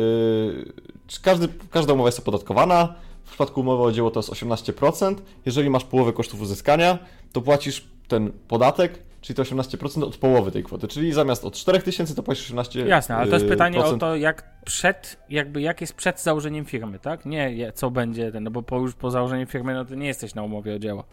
[1.08, 2.96] czy każdy, każda umowa jest opodatkowana.
[3.24, 5.16] W przypadku umowy o dzieło to jest 18%.
[5.46, 7.00] Jeżeli masz połowę kosztów uzyskania,
[7.32, 10.88] to płacisz ten podatek, czyli to 18% od połowy tej kwoty.
[10.88, 12.86] Czyli zamiast od 4000 to płacisz 18%.
[12.86, 14.00] Jasne, ale to jest e, pytanie o procent.
[14.00, 17.26] to, jak przed, jakby jak jest przed założeniem firmy, tak?
[17.26, 20.36] Nie co będzie ten, no bo po, już po założeniu firmy, no to nie jesteś
[20.36, 21.04] na umowie o dzieło.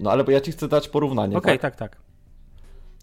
[0.00, 1.36] No ale bo ja ci chcę dać porównanie.
[1.36, 1.76] Okej, tak?
[1.76, 2.02] tak, tak.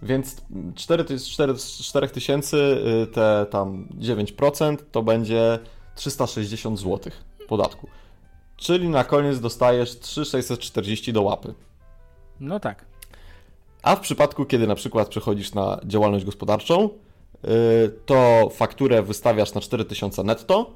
[0.01, 0.41] Więc
[0.75, 2.57] 4, ty- 4, z 4 tysięcy,
[3.03, 5.59] y, te tam 9% to będzie
[5.95, 7.11] 360 zł
[7.47, 7.87] podatku.
[8.57, 11.53] Czyli na koniec dostajesz 3,640 do łapy.
[12.39, 12.92] No tak.
[13.83, 17.49] A w przypadku, kiedy na przykład przechodzisz na działalność gospodarczą, y,
[18.05, 20.73] to fakturę wystawiasz na 4000 netto.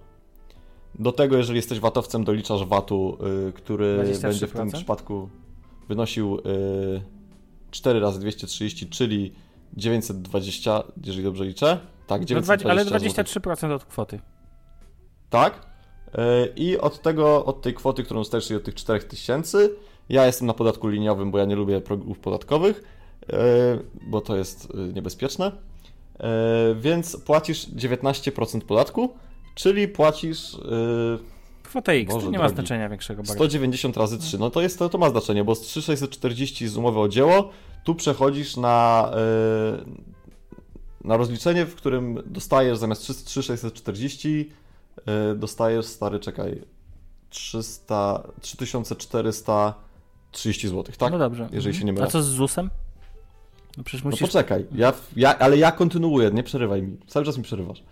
[1.00, 3.18] Do tego, jeżeli jesteś VAT-owcem, doliczasz VAT-u,
[3.50, 4.22] y, który 23%?
[4.22, 5.30] będzie w tym przypadku
[5.90, 6.42] wynosił y,
[7.72, 9.34] 4 razy 230, czyli
[9.74, 11.80] 920, jeżeli dobrze liczę.
[12.08, 13.12] Tak, No 920 ale złotych.
[13.12, 14.20] 23% od kwoty.
[15.30, 15.68] Tak.
[16.56, 19.70] I od tego, od tej kwoty, którą dostajesz, czyli od tych 4000,
[20.10, 22.97] ja jestem na podatku liniowym, bo ja nie lubię progów podatkowych,
[24.08, 25.52] bo to jest e, niebezpieczne.
[26.20, 29.10] E, Więc płacisz 19% podatku,
[29.56, 30.58] czyli płacisz e,
[31.64, 32.56] Kwota X, Boże to nie ma drogi.
[32.56, 33.34] znaczenia większego bardzo.
[33.34, 34.38] 190 razy 3.
[34.38, 37.50] No to jest to, to ma znaczenie, bo z 3640 z umowy o dzieło,
[37.84, 39.18] tu przechodzisz na, e,
[41.04, 44.52] na rozliczenie, w którym dostajesz zamiast 3 3640
[45.06, 46.62] e, dostajesz, stary, czekaj,
[47.30, 51.12] 300, 3430 zł, tak?
[51.12, 51.50] No dobrze.
[51.52, 51.86] Jeżeli się Mhm.
[51.88, 52.06] nie mylę.
[52.06, 52.70] A co z ZUS-em?
[53.78, 54.28] No przecież No musisz...
[54.28, 56.98] poczekaj, ja, ja, ale ja kontynuuję, nie przerywaj mi.
[57.08, 57.84] Cały czas mi przerywasz.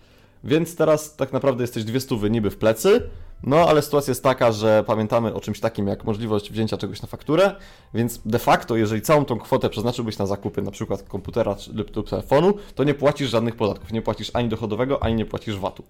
[0.44, 3.02] Więc teraz tak naprawdę jesteś dwie stówy niby w plecy,
[3.42, 7.08] no ale sytuacja jest taka, że pamiętamy o czymś takim jak możliwość wzięcia czegoś na
[7.08, 7.54] fakturę,
[7.94, 12.54] więc de facto, jeżeli całą tą kwotę przeznaczyłbyś na zakupy na przykład komputera lub telefonu,
[12.74, 13.92] to nie płacisz żadnych podatków.
[13.92, 15.82] Nie płacisz ani dochodowego, ani nie płacisz VAT-u.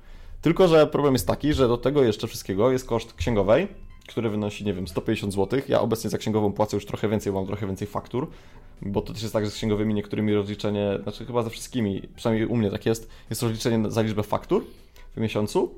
[0.43, 3.69] Tylko, że problem jest taki, że do tego jeszcze wszystkiego jest koszt księgowej,
[4.07, 5.61] który wynosi, nie wiem, 150 zł.
[5.69, 8.31] Ja obecnie za księgową płacę już trochę więcej, mam trochę więcej faktur,
[8.83, 12.49] bo to też jest tak, że z księgowymi niektórymi rozliczenie, znaczy chyba ze wszystkimi, przynajmniej
[12.49, 14.65] u mnie tak jest, jest rozliczenie za liczbę faktur
[15.17, 15.75] w miesiącu.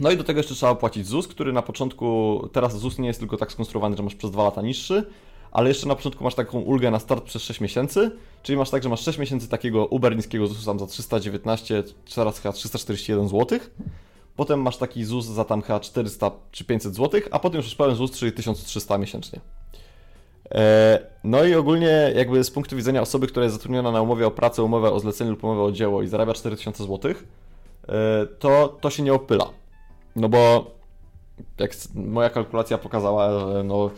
[0.00, 3.20] No i do tego jeszcze trzeba płacić ZUS, który na początku, teraz ZUS nie jest
[3.20, 5.04] tylko tak skonstruowany, że masz przez dwa lata niższy,
[5.50, 8.10] ale jeszcze na początku masz taką ulgę na start przez 6 miesięcy,
[8.42, 11.82] czyli masz tak, że masz 6 miesięcy takiego uber niskiego ZUS tam za 319,
[12.14, 13.58] teraz chyba 341 zł,
[14.38, 17.96] potem masz taki ZUS za tam chyba 400 czy 500 zł, a potem już pełen
[17.96, 19.40] ZUS, czyli 1300 miesięcznie.
[20.54, 24.30] E, No i ogólnie jakby z punktu widzenia osoby, która jest zatrudniona na umowie o
[24.30, 27.12] pracę, umowę o zlecenie lub umowę o dzieło i zarabia 4000 zł,
[27.88, 29.50] e, to, to się nie opyla.
[30.16, 30.70] No bo
[31.58, 33.30] jak moja kalkulacja pokazała,
[33.64, 33.90] no,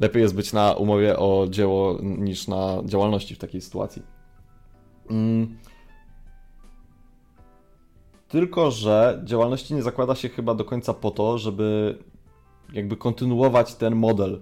[0.00, 4.02] lepiej jest być na umowie o dzieło niż na działalności w takiej sytuacji.
[5.10, 5.58] Mm.
[8.28, 11.98] Tylko, że działalności nie zakłada się chyba do końca po to, żeby
[12.72, 14.40] jakby kontynuować ten model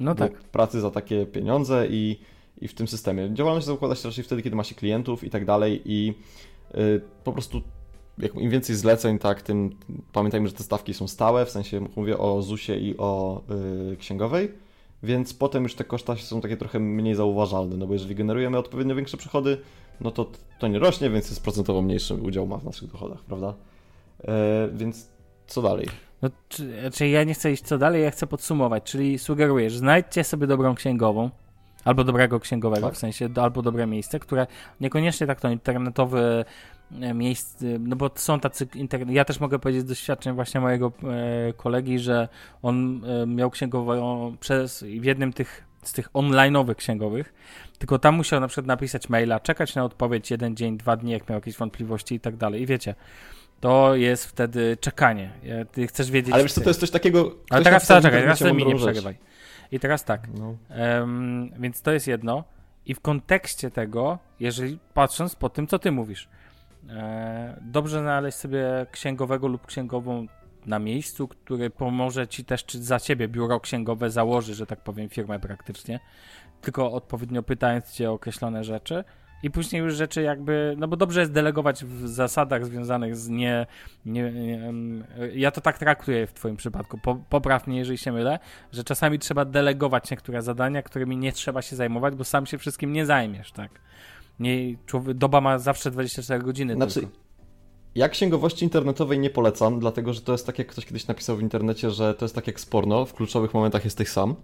[0.00, 0.32] No tak.
[0.32, 2.20] pracy za takie pieniądze i,
[2.60, 3.34] i w tym systemie.
[3.34, 6.14] Działalność zakłada się raczej wtedy, kiedy ma się klientów i tak dalej i
[6.74, 7.62] y, po prostu
[8.18, 9.76] jak im więcej zleceń, tak, tym
[10.12, 13.42] pamiętajmy, że te stawki są stałe, w sensie mówię o ZUS-ie i o
[13.92, 14.52] y, księgowej,
[15.02, 18.94] więc potem już te koszta są takie trochę mniej zauważalne, no bo jeżeli generujemy odpowiednio
[18.94, 19.58] większe przychody,
[20.00, 23.54] no to to nie rośnie, więc jest procentowo mniejszy udział ma w naszych dochodach, prawda?
[24.24, 25.08] E, więc
[25.46, 25.86] co dalej?
[26.22, 30.24] No, czy, czy ja nie chcę iść co dalej, ja chcę podsumować, czyli sugerujesz, znajdźcie
[30.24, 31.30] sobie dobrą księgową,
[31.84, 32.94] albo dobrego księgowego, Tak.
[32.94, 34.46] w sensie, albo dobre miejsce, które
[34.80, 36.44] niekoniecznie tak to internetowe
[37.00, 38.68] e, miejsce, no bo są tacy
[39.08, 42.28] ja też mogę powiedzieć z doświadczeń właśnie mojego e, kolegi, że
[42.62, 47.34] on e, miał księgową przez, w jednym tych, z tych online'owych księgowych,
[47.78, 51.28] tylko tam musiał na przykład napisać maila, czekać na odpowiedź jeden dzień, dwa dni, jak
[51.28, 52.62] miał jakieś wątpliwości i tak dalej.
[52.62, 52.94] I wiecie,
[53.60, 55.30] to jest wtedy czekanie.
[55.44, 56.34] E, Ty chcesz wiedzieć.
[56.34, 57.34] Ale wiesz co, to jest coś takiego...
[57.50, 59.18] Ale teraz w czekaj, teraz mi nie przerywaj.
[59.72, 60.28] I teraz tak.
[60.38, 60.56] No.
[60.68, 62.44] Em, więc to jest jedno.
[62.86, 66.39] I w kontekście tego, jeżeli patrząc po tym, co ty mówisz, e,
[67.60, 70.26] dobrze znaleźć sobie księgowego lub księgową
[70.66, 75.08] na miejscu, który pomoże ci też, czy za ciebie biuro księgowe założy, że tak powiem,
[75.08, 76.00] firmę praktycznie,
[76.60, 79.04] tylko odpowiednio pytając cię o określone rzeczy.
[79.42, 83.66] I później już rzeczy jakby, no bo dobrze jest delegować w zasadach związanych z nie,
[84.06, 84.72] nie, nie
[85.34, 88.38] ja to tak traktuję w twoim przypadku, po, popraw mnie, jeżeli się mylę,
[88.72, 92.92] że czasami trzeba delegować niektóre zadania, którymi nie trzeba się zajmować, bo sam się wszystkim
[92.92, 93.70] nie zajmiesz, tak?
[94.40, 97.16] Nie, człowiek, doba ma zawsze 24 godziny Znaczy, tylko.
[97.94, 101.42] ja księgowości internetowej nie polecam, dlatego że to jest tak, jak ktoś kiedyś napisał w
[101.42, 104.34] internecie, że to jest tak jak z porno, w kluczowych momentach jesteś sam.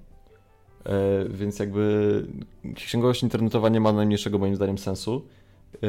[0.84, 2.26] E, więc jakby
[2.74, 5.26] księgowość internetowa nie ma najmniejszego moim zdaniem sensu.
[5.74, 5.86] E,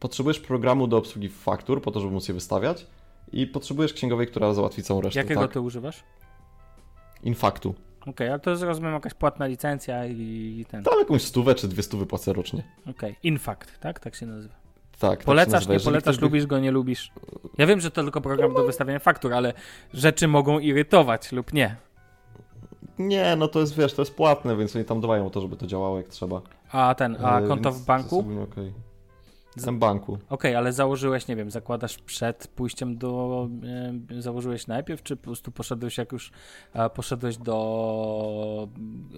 [0.00, 2.86] potrzebujesz programu do obsługi faktur po to, żeby móc je wystawiać
[3.32, 5.20] i potrzebujesz księgowej, która załatwi całą resztę.
[5.20, 5.52] Jakiego tak?
[5.52, 6.02] ty używasz?
[7.22, 7.74] Infaktu.
[8.06, 10.84] Okej, ale to jest rozumiem jakaś płatna licencja i ten.
[10.84, 12.62] Tam jakąś stówę czy dwie stówy płacę rocznie.
[12.90, 14.00] Okej, Infact, tak?
[14.00, 14.54] Tak się nazywa.
[14.98, 15.74] Tak, tak Polecasz, nazywa.
[15.74, 17.12] nie polecasz, by- lubisz go, nie lubisz.
[17.58, 19.52] Ja wiem, że to tylko program do wystawiania faktur, ale
[19.94, 21.76] rzeczy mogą irytować lub nie.
[22.98, 25.56] Nie, no to jest, wiesz, to jest płatne, więc oni tam dbają o to, żeby
[25.56, 26.40] to działało jak trzeba.
[26.72, 28.22] A ten, a E, konto więc w banku?
[28.22, 28.60] To
[29.68, 29.78] ogólnie
[30.18, 30.26] okej.
[30.28, 33.48] Okej, ale założyłeś, nie wiem, zakładasz przed pójściem do.
[34.18, 36.32] E, założyłeś najpierw, czy po prostu poszedłeś, jak już
[36.72, 38.68] e, poszedłeś do.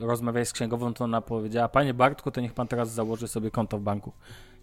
[0.00, 3.78] rozmawiałeś z księgową, to ona powiedziała: Panie Bartku, to niech pan teraz założy sobie konto
[3.78, 4.12] w banku.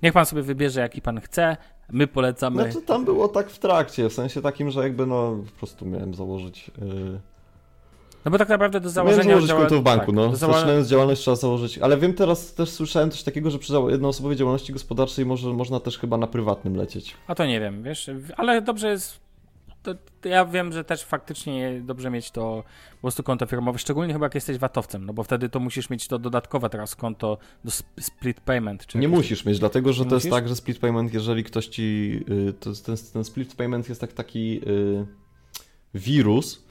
[0.03, 1.57] Niech pan sobie wybierze, jaki pan chce.
[1.91, 2.71] My polecamy.
[2.71, 6.13] Znaczy tam było tak w trakcie, w sensie takim, że jakby no po prostu miałem
[6.13, 6.71] założyć.
[6.81, 7.19] Yy...
[8.29, 9.23] No bo tak naprawdę do Miałem założenia...
[9.23, 10.35] założyć działa- konto w banku, tak, no.
[10.35, 14.37] zało- Zaczynając działalność trzeba założyć, ale wiem teraz, też słyszałem coś takiego, że przy jednoosobowej
[14.37, 17.13] działalności gospodarczej może, można też chyba na prywatnym lecieć.
[17.27, 19.19] A to nie wiem, wiesz, ale dobrze jest.
[20.25, 22.63] Ja wiem, że też faktycznie dobrze mieć to
[22.95, 26.07] po prostu konto firmowe, szczególnie chyba jak jesteś VAT-owcem, no bo wtedy to musisz mieć
[26.07, 28.95] to dodatkowe teraz konto do sp- split payment.
[28.95, 30.35] Nie musisz mieć, dlatego że Nie to jest musisz?
[30.39, 32.19] tak, że split payment, jeżeli ktoś ci.
[32.49, 35.05] y, To, jest- ten, ten split payment jest tak, taki y,
[35.93, 36.63] wirus,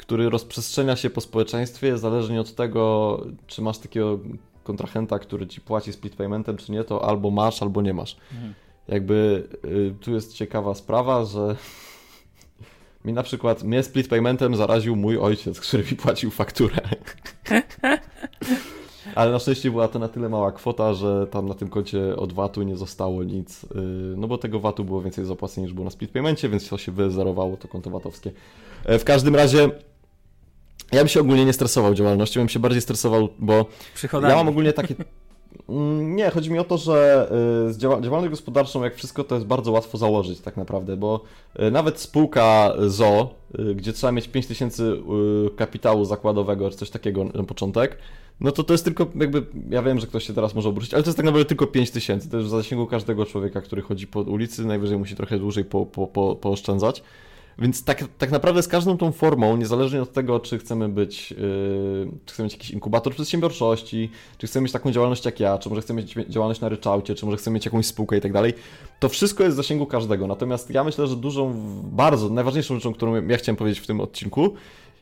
[0.00, 4.18] który rozprzestrzenia się po społeczeństwie, zależnie od tego, czy masz takiego
[4.64, 8.16] kontrahenta, który ci płaci split paymentem, czy nie, to albo masz, albo nie masz.
[8.32, 8.54] Mhm.
[8.88, 11.56] Jakby y, tu jest ciekawa sprawa, że
[13.04, 16.80] mi na przykład mnie split paymentem zaraził mój ojciec, który mi płacił fakturę.
[19.14, 22.32] Ale na szczęście była to na tyle mała kwota, że tam na tym koncie od
[22.32, 23.64] VAT-u nie zostało nic.
[23.64, 23.66] y,
[24.16, 26.92] No bo tego VAT-u było więcej zapłaceń niż było na split paymencie, więc to się
[26.92, 28.32] wyzerowało, to konto VAT-owskie.
[28.84, 29.70] E, W każdym razie
[30.92, 34.30] ja bym się ogólnie nie stresował działalnością, bym się bardziej stresował, bo Przychodami.
[34.30, 34.94] ja mam ogólnie takie.
[35.68, 37.28] Mm, Nie, chodzi mi o to, że
[37.68, 41.20] y, z działa- działalność gospodarczą, jak wszystko, to jest bardzo łatwo założyć tak naprawdę, bo
[41.60, 44.96] y, nawet spółka ZO, y, gdzie trzeba mieć 5000 y,
[45.56, 47.96] kapitału zakładowego, czy coś takiego na początek,
[48.40, 51.02] no to to jest tylko jakby, ja wiem, że ktoś się teraz może obrócić, ale
[51.02, 54.20] to jest tak naprawdę tylko 5000, to jest w zasięgu każdego człowieka, który chodzi po
[54.20, 57.02] ulicy, najwyżej musi trochę dłużej po, po, po, pooszczędzać.
[57.58, 61.38] Więc tak, tak naprawdę z każdą tą formą, niezależnie od tego, czy chcemy być, yy,
[62.26, 65.82] czy chcemy mieć jakiś inkubator przedsiębiorczości, czy chcemy mieć taką działalność jak ja, czy może
[65.82, 68.54] chcemy mieć działalność na ryczałcie, czy może chcemy mieć jakąś spółkę i tak dalej,
[69.00, 70.26] to wszystko jest w zasięgu każdego.
[70.26, 74.54] Natomiast ja myślę, że dużą, bardzo, najważniejszą rzeczą, którą ja chciałem powiedzieć w tym odcinku,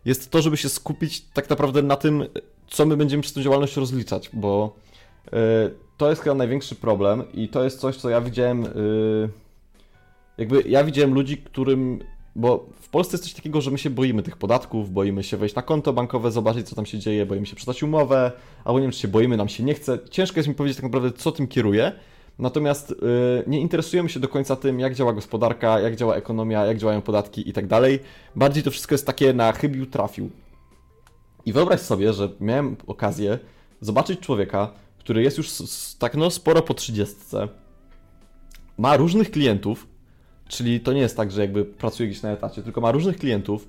[0.05, 2.25] jest to, żeby się skupić tak naprawdę na tym,
[2.69, 4.77] co my będziemy przez tę działalność rozliczać, bo
[5.33, 5.39] yy,
[5.97, 9.29] to jest chyba największy problem i to jest coś, co ja widziałem, yy,
[10.39, 11.99] jakby ja widziałem ludzi, którym
[12.39, 15.55] bo w Polsce jest coś takiego, że my się boimy tych podatków, boimy się wejść
[15.55, 18.33] na konto bankowe, zobaczyć, co tam się dzieje, boimy się przeczytać umowę,
[18.65, 19.99] albo nie wiem, czy się boimy, nam się nie chce.
[20.11, 21.93] Ciężko jest mi powiedzieć tak naprawdę, co tym kieruje.
[22.39, 26.79] Natomiast yy, nie interesujemy się do końca tym, jak działa gospodarka, jak działa ekonomia, jak
[26.79, 28.01] działają podatki i tak dalej.
[28.37, 30.31] Bardziej to wszystko jest takie na chybił, trafił.
[31.47, 33.39] I wyobraź sobie, że miałem okazję
[33.81, 35.49] zobaczyć człowieka, który jest już
[35.99, 37.49] tak no sporo po trzydziestce,
[38.79, 39.87] ma różnych klientów,
[40.49, 43.69] Czyli to nie jest tak, że jakby pracuje gdzieś na etacie, tylko ma różnych klientów.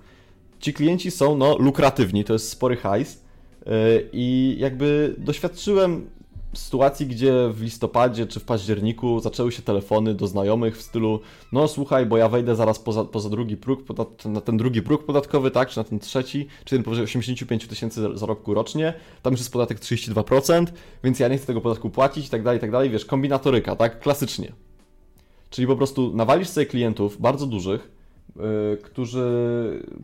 [0.60, 3.22] Ci klienci są no, lukratywni, to jest spory hajs.
[3.66, 3.72] Yy,
[4.14, 6.10] I jakby doświadczyłem
[6.54, 11.20] sytuacji, gdzie w listopadzie czy w październiku zaczęły się telefony do znajomych w stylu
[11.52, 15.06] no słuchaj, bo ja wejdę zaraz poza, poza drugi próg, podat- na ten drugi próg
[15.06, 19.40] podatkowy, tak, czy na ten trzeci, czy ten powyżej 85 tysięcy zarobku rocznie, tam już
[19.40, 20.66] jest podatek 32%,
[21.04, 23.76] więc ja nie chcę tego podatku płacić i tak dalej, i tak dalej, wiesz, kombinatoryka,
[23.76, 24.54] tak, klasycznie.
[25.50, 27.91] Czyli po prostu nawalisz sobie klientów bardzo dużych,
[28.36, 28.43] yy,
[28.84, 29.24] którzy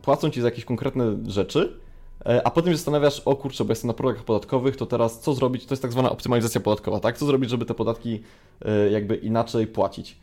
[0.02, 1.80] płacą ci za jakieś konkretne rzeczy,
[2.26, 5.34] yy, a potem się zastanawiasz, o kurczę, bo jestem na progach podatkowych, to teraz co
[5.34, 5.66] zrobić?
[5.66, 7.18] To jest tak zwana optymalizacja podatkowa, tak?
[7.18, 8.22] Co zrobić, żeby te podatki
[8.66, 10.18] yy, jakby inaczej płacić?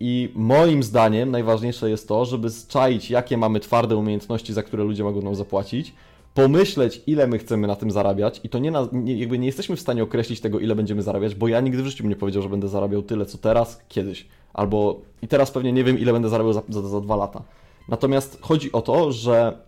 [0.00, 5.04] I moim zdaniem najważniejsze jest to, żeby zczaić, jakie mamy twarde umiejętności, za które ludzie
[5.04, 5.94] mogą nam zapłacić,
[6.34, 9.76] pomyśleć, ile my chcemy na tym zarabiać i to nie, na, nie, jakby nie jesteśmy
[9.76, 12.42] w stanie określić tego, ile będziemy zarabiać, bo ja nigdy w życiu bym nie powiedział,
[12.42, 14.26] że będę zarabiał tyle, co teraz, kiedyś.
[14.54, 17.42] Albo i teraz pewnie nie wiem, ile będę zarabiał za, za, za dwa lata.
[17.88, 19.58] Natomiast chodzi o to, że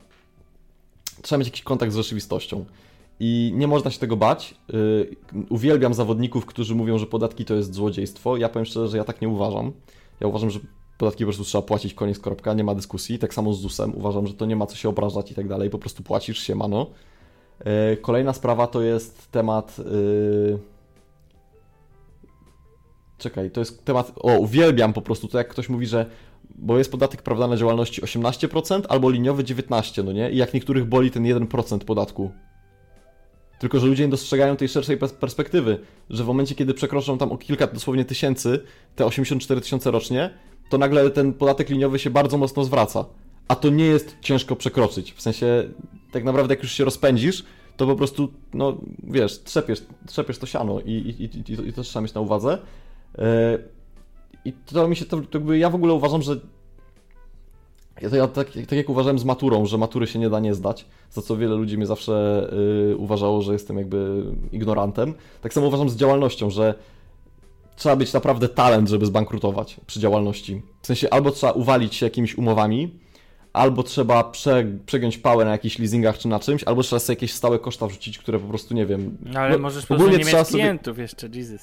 [1.22, 2.64] trzeba mieć jakiś kontakt z rzeczywistością.
[3.20, 4.54] I nie można się tego bać.
[4.72, 5.16] Yy,
[5.48, 8.36] uwielbiam zawodników, którzy mówią, że podatki to jest złodziejstwo.
[8.36, 9.72] Ja powiem szczerze, że ja tak nie uważam.
[10.20, 10.60] Ja uważam, że
[11.00, 13.18] podatki po prostu trzeba płacić, koniec, kropka, nie ma dyskusji.
[13.18, 13.96] Tak samo z ZUS-em.
[13.96, 15.70] Uważam, że to nie ma co się obrażać i tak dalej.
[15.70, 16.86] Po prostu płacisz się, mano.
[17.64, 19.78] Yy, Kolejna sprawa to jest temat...
[19.78, 20.58] Yy...
[23.18, 24.12] Czekaj, to jest temat...
[24.16, 26.06] O, uwielbiam po prostu to, jak ktoś mówi, że
[26.54, 30.30] bo jest podatek, prawda, na działalności 18% albo liniowy 19%, no nie?
[30.30, 32.30] I jak niektórych boli ten 1% podatku.
[33.58, 35.78] Tylko, że ludzie nie dostrzegają tej szerszej pers- perspektywy,
[36.10, 38.60] że w momencie, kiedy przekroczą tam o kilka dosłownie tysięcy,
[38.96, 40.30] te 84 tysiące rocznie,
[40.70, 43.04] to nagle ten podatek liniowy się bardzo mocno zwraca.
[43.48, 45.12] A to nie jest ciężko przekroczyć.
[45.12, 45.64] W sensie,
[46.12, 47.44] tak naprawdę, jak już się rozpędzisz,
[47.76, 51.72] to po prostu, no wiesz, trzepiesz, trzepiesz to siano i, i, i, i, to, i
[51.72, 52.58] to trzeba mieć na uwadze.
[53.18, 53.24] Yy,
[54.44, 56.40] I to mi się, to, to jakby ja w ogóle uważam, że
[58.02, 60.54] ja, to ja tak, tak jak uważałem z maturą, że matury się nie da nie
[60.54, 62.46] zdać, za co wiele ludzi mnie zawsze
[62.92, 65.14] y, uważało, że jestem jakby ignorantem.
[65.40, 66.74] Tak samo uważam z działalnością, że
[67.80, 70.62] trzeba mieć naprawdę talent, żeby zbankrutować przy działalności.
[70.82, 72.98] W sensie albo trzeba uwalić się jakimiś umowami,
[73.52, 77.32] albo trzeba prze, przegiąć pałę na jakichś leasingach czy na czymś, albo trzeba sobie jakieś
[77.32, 79.18] stałe koszta wrzucić, które po prostu nie wiem.
[79.22, 81.60] No, ale no, możesz po prostu nie mieć sobie- klientów jeszcze, Jesus.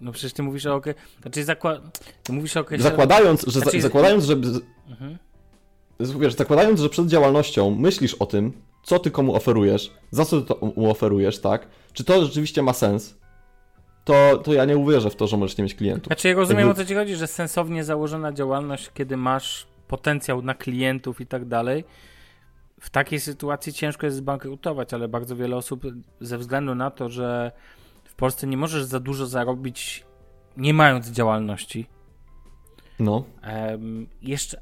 [0.00, 0.94] No przecież ty mówisz o okre...
[1.22, 1.80] Znaczy zakła...
[2.22, 2.92] Ty mówisz o określonym...
[2.92, 4.34] Zakładając, że, Znaczy- zakładając, że
[4.88, 5.18] Mhm.
[6.20, 10.46] wiesz, zakładając, że przed działalnością myślisz o tym, co ty komu oferujesz, za co ty
[10.46, 11.66] to mu oferujesz, tak?
[11.92, 13.20] Czy to rzeczywiście ma sens?
[14.10, 16.06] To, to ja nie uwierzę w to, że możesz nie mieć klientów.
[16.06, 20.42] Znaczy ja rozumiem Jakby- o co ci chodzi, że sensownie założona działalność, kiedy masz potencjał
[20.42, 21.84] na klientów i tak dalej,
[22.80, 25.82] w takiej sytuacji ciężko jest zbankrutować, ale bardzo wiele osób
[26.20, 27.52] ze względu na to, że
[28.04, 30.04] w Polsce nie możesz za dużo zarobić
[30.56, 31.86] nie mając działalności,
[33.00, 34.60] No, Em, jeszcze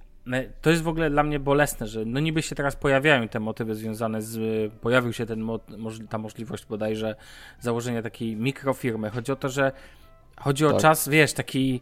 [0.62, 3.74] to jest w ogóle dla mnie bolesne, że no niby się teraz pojawiają te motywy
[3.74, 4.38] związane z.
[4.80, 5.48] Pojawił się ten
[6.08, 7.16] ta możliwość bodajże
[7.60, 9.10] założenia takiej mikrofirmy.
[9.10, 9.72] Chodzi o to, że
[10.40, 10.80] chodzi o Tak.
[10.80, 11.80] czas, wiesz, taki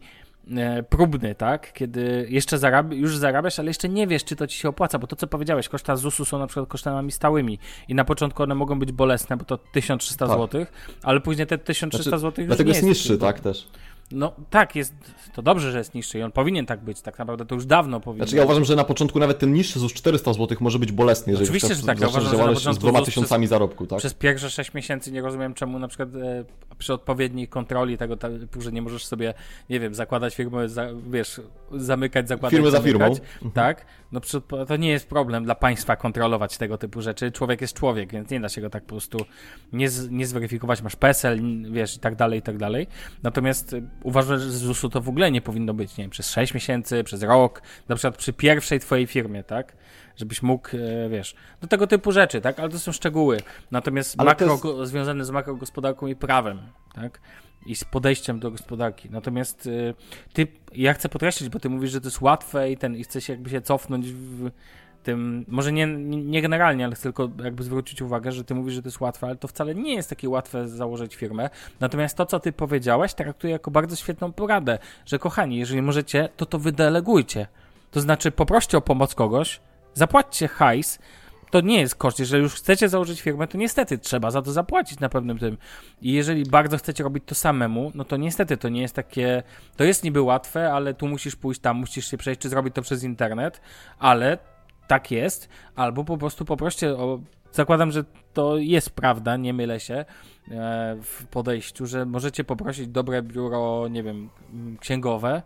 [0.57, 1.73] e, próbny, tak?
[1.73, 5.07] Kiedy jeszcze zarab już zarabiasz, ale jeszcze nie wiesz, czy to ci się opłaca, bo
[5.07, 8.79] to, co powiedziałeś, koszta ZUS-u są na przykład kosztami stałymi i na początku one mogą
[8.79, 10.37] być bolesne, bo to 1300 Tak.
[10.37, 10.65] zł,
[11.03, 13.67] ale później te 1300 Znaczy, zł już dlatego nie jest niższy, tak też.
[14.11, 14.93] No tak, jest,
[15.33, 17.99] to dobrze, że jest niższy i on powinien tak być, tak naprawdę to już dawno
[17.99, 20.91] powinien Znaczy ja uważam, że na początku nawet ten niższy ZUS 400 zł może być
[20.91, 21.99] bolesny, jeżeli Oczywiście, że tak.
[21.99, 23.99] Ja uważam, że na działalność z początku dwoma tysiącami zarobku, tak?
[23.99, 26.45] Przez pierwsze 6 miesięcy nie rozumiem, czemu na przykład e,
[26.77, 29.33] przy odpowiedniej kontroli tego typu, że nie możesz sobie,
[29.69, 31.41] nie wiem, zakładać firmy, za, wiesz,
[31.71, 33.15] zamykać, zakładać, Firmy za firmą.
[33.53, 33.85] Tak?
[34.11, 34.21] No
[34.67, 37.31] to nie jest problem dla państwa kontrolować tego typu rzeczy.
[37.31, 39.25] Człowiek jest człowiek, więc nie da się go tak po prostu
[39.73, 40.81] nie, z, nie zweryfikować.
[40.81, 41.39] Masz PESEL,
[41.71, 42.87] wiesz, i tak dalej, i tak dalej.
[43.23, 46.29] Natomiast e, uważam, że z ZUS-u to w ogóle nie powinno być, nie wiem, przez
[46.29, 49.77] 6 miesięcy, przez rok, na przykład przy pierwszej twojej firmie, tak?
[50.17, 50.69] Żebyś mógł,
[51.05, 52.59] e, wiesz, do tego typu rzeczy, tak?
[52.59, 53.37] Ale to są szczegóły.
[53.71, 56.59] Natomiast Ale makro, jest- związane z makrogospodarką i prawem,
[56.93, 57.19] tak?
[57.65, 59.09] I z podejściem do gospodarki.
[59.09, 59.93] Natomiast y,
[60.33, 63.21] ty, ja chcę podkreślić, bo ty mówisz, że to jest łatwe i ten, i chcę
[63.21, 64.49] się jakby się cofnąć w
[65.03, 68.73] tym, może nie, nie nie generalnie, ale chcę tylko jakby zwrócić uwagę, że ty mówisz,
[68.73, 71.49] że to jest łatwe, ale to wcale nie jest takie łatwe założyć firmę.
[71.79, 76.45] Natomiast to, co ty powiedziałeś, traktuję jako bardzo świetną poradę, że kochani, jeżeli możecie, to
[76.45, 77.47] to wydelegujcie.
[77.91, 79.59] To znaczy poproście o pomoc kogoś,
[79.97, 80.99] zapłaćcie hajs,
[81.51, 82.19] to nie jest koszt.
[82.19, 85.57] Jeżeli już chcecie założyć firmę, to niestety trzeba za to zapłacić na pewnym tym.
[86.01, 89.43] I jeżeli bardzo chcecie robić to samemu, no to niestety to nie jest takie.
[89.75, 92.81] To jest niby łatwe, ale tu musisz pójść tam, musisz się przejść, czy zrobić to
[92.81, 93.61] przez internet,
[93.99, 94.37] ale
[94.87, 95.49] tak jest.
[95.75, 97.19] Albo po prostu poproście o.
[97.51, 100.05] Zakładam, że to jest prawda, nie mylę się e,
[101.01, 104.29] w podejściu, że możecie poprosić dobre biuro, nie wiem,
[104.79, 105.41] księgowe,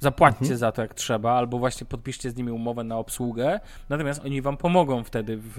[0.00, 0.58] zapłaćcie Mhm.
[0.58, 4.56] za to jak trzeba, albo właśnie podpiszcie z nimi umowę na obsługę, natomiast oni wam
[4.56, 5.58] pomogą wtedy w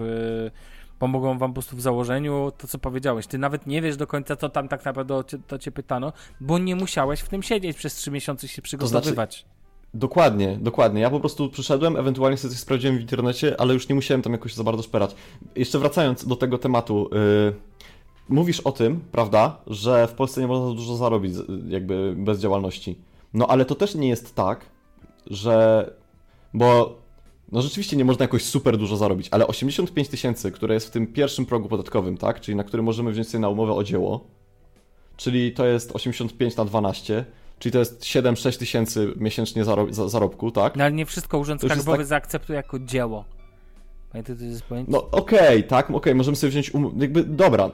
[1.00, 3.28] pomogą wam po prostu w założeniu to, co powiedziałeś.
[3.28, 6.58] Ty nawet nie wiesz do końca, co tam tak naprawdę o to cię pytano, bo
[6.58, 9.46] nie musiałeś w tym siedzieć przez trzy miesiące się przygotowywać.
[9.94, 11.02] Dokładnie, dokładnie.
[11.02, 14.32] Ja po prostu przyszedłem, ewentualnie sobie coś sprawdziłem w internecie, ale już nie musiałem tam
[14.34, 15.16] jakoś za bardzo szperać.
[15.56, 17.56] Jeszcze wracając do tego tematu, yy,
[18.30, 21.34] mówisz o tym, prawda, że w Polsce nie można dużo zarobić
[21.68, 22.98] jakby bez działalności.
[23.34, 24.66] No ale to też nie jest tak,
[25.28, 25.86] że...
[26.54, 26.98] Bo
[27.52, 31.08] no rzeczywiście nie można jakoś super dużo zarobić, ale 85 tysięcy, które jest w tym
[31.08, 34.28] pierwszym progu podatkowym, tak, czyli na który możemy wziąć sobie na umowę o dzieło,
[35.18, 37.26] czyli to jest 85 na 12,
[37.60, 40.76] czyli to jest 7-6 tysięcy miesięcznie zaro- za- zarobku, tak?
[40.76, 43.26] No ale nie wszystko Urząd Skarbowy tak- zaakceptuje jako dzieło.
[44.12, 44.91] Pamiętaj, to jest pojęcie?
[44.91, 47.70] No okej, tak, okej, możemy sobie wziąć, um- jakby, dobra,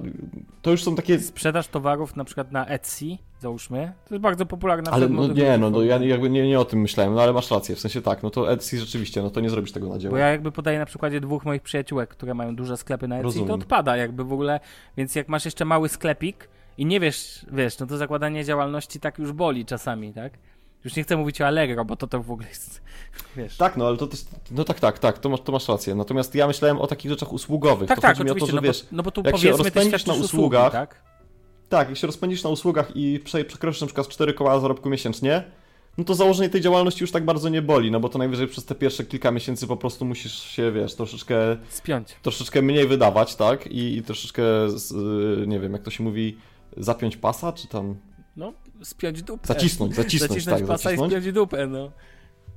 [0.61, 3.05] to już są takie, Sprzedaż towarów na przykład na Etsy,
[3.39, 6.65] załóżmy, to jest bardzo popularna ale no nie, no, no ja jakby nie, nie o
[6.65, 9.41] tym myślałem, no ale masz rację, w sensie tak, no to Etsy rzeczywiście, no to
[9.41, 10.11] nie zrobisz tego na dzieło.
[10.11, 13.27] Bo ja jakby podaję na przykładzie dwóch moich przyjaciółek, które mają duże sklepy na Etsy
[13.27, 13.51] i to Rozumiem.
[13.61, 14.59] odpada jakby w ogóle,
[14.97, 19.19] więc jak masz jeszcze mały sklepik i nie wiesz, wiesz, no to zakładanie działalności tak
[19.19, 20.33] już boli czasami, tak?
[20.87, 22.81] Już nie chcę mówić o Allegro, bo to to w ogóle jest,
[23.37, 23.57] wiesz.
[23.57, 26.35] Tak, no ale to też, no tak, tak, tak, to masz, to masz rację, natomiast
[26.35, 28.55] ja myślałem o takich rzeczach usługowych, tak, to tak, chodzi mi o to, oczywiście, że
[28.55, 31.01] no, wiesz, bo, no bo tu jak się rozpędzisz na usługi, usługach, tak?
[31.69, 35.43] tak, jak się rozpędzisz na usługach i prze, przekroczysz na przykład 4 koła zarobku miesięcznie,
[35.97, 38.65] no to założenie tej działalności już tak bardzo nie boli, no bo to najwyżej przez
[38.65, 42.15] te pierwsze kilka miesięcy po prostu musisz się, wiesz, troszeczkę Spiąć.
[42.21, 43.67] troszeczkę mniej wydawać, tak?
[43.67, 46.37] I, i troszeczkę, z, y, nie wiem, jak to się mówi,
[46.77, 47.95] zapiąć pasa, czy tam
[48.37, 48.53] No,
[48.83, 49.47] spiąć dupę.
[49.47, 51.13] zacisnąć, zacisnąć, Zacisnąć tak, pasa zacisnąć.
[51.13, 51.91] i spiąć dupę, no.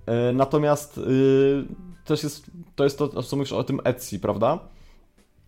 [0.06, 1.64] E, Natomiast y,
[2.04, 4.58] też jest, to jest to, co mówisz o tym Etsy, prawda?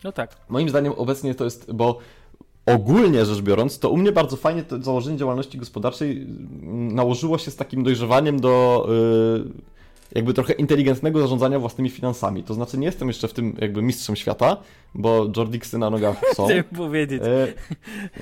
[0.05, 0.37] No tak.
[0.49, 1.99] Moim zdaniem obecnie to jest, bo
[2.67, 7.51] ogólnie rzecz biorąc, to u mnie bardzo fajnie to założenie działalności gospodarczej mm, nałożyło się
[7.51, 8.87] z takim dojrzewaniem do
[9.49, 9.72] y,
[10.15, 12.43] jakby trochę inteligentnego zarządzania własnymi finansami.
[12.43, 14.57] To znaczy nie jestem jeszcze w tym jakby mistrzem świata,
[14.95, 16.45] bo Jordixy na nogach są.
[16.45, 17.23] Chciałem powiedzieć.
[17.23, 17.53] E,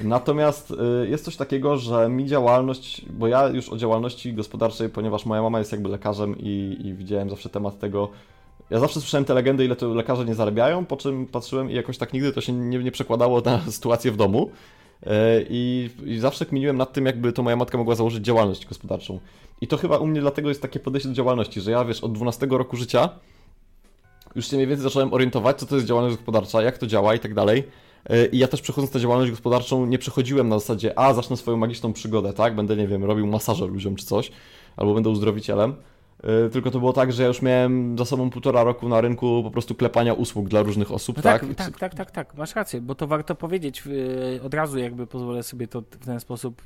[0.05, 0.70] Natomiast
[1.03, 5.43] e, jest coś takiego, że mi działalność, bo ja już o działalności gospodarczej, ponieważ moja
[5.43, 8.09] mama jest jakby lekarzem i, i widziałem zawsze temat tego.
[8.70, 11.99] Ja zawsze słyszałem te legendy, ile to lekarze nie zarabiają, po czym patrzyłem i jakoś
[11.99, 14.51] tak nigdy to się nie, nie przekładało na sytuację w domu.
[15.07, 19.20] E, I, I zawsze kminiłem nad tym, jakby to moja matka mogła założyć działalność gospodarczą.
[19.61, 22.12] I to chyba u mnie dlatego jest takie podejście do działalności, że ja wiesz, od
[22.12, 23.09] 12 roku życia
[24.34, 27.18] już się mniej więcej zacząłem orientować, co to jest działalność gospodarcza, jak to działa i
[27.18, 27.64] tak dalej.
[28.11, 31.57] E, I ja też przechodząc na działalność gospodarczą nie przechodziłem na zasadzie, a zacznę swoją
[31.57, 32.55] magiczną przygodę, tak?
[32.55, 34.32] Będę, nie wiem, robił masaże ludziom czy coś,
[34.76, 35.74] albo będę uzdrowicielem.
[36.23, 39.41] E, tylko to było tak, że ja już miałem za sobą półtora roku na rynku
[39.45, 41.41] po prostu klepania usług dla różnych osób, no tak?
[41.41, 43.83] Tak, tak, tak, tak, tak, masz rację, bo to warto powiedzieć.
[44.39, 46.62] E, od razu jakby pozwolę sobie to w ten sposób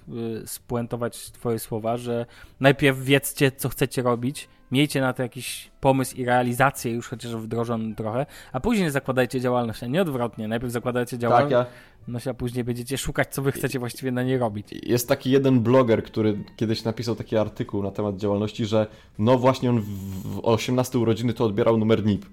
[0.47, 2.27] spuentować twoje słowa, że
[2.61, 7.95] najpierw wiedzcie, co chcecie robić, miejcie na to jakiś pomysł i realizację już chociaż wdrożoną
[7.95, 10.49] trochę, a później zakładajcie działalność, a nie odwrotnie.
[10.49, 11.73] Najpierw zakładajcie działalność, tak, ja...
[12.09, 14.69] no a później będziecie szukać, co wy chcecie właściwie na niej robić.
[14.83, 18.87] Jest taki jeden bloger, który kiedyś napisał taki artykuł na temat działalności, że
[19.19, 22.27] no właśnie on w 18 urodziny to odbierał numer NIP.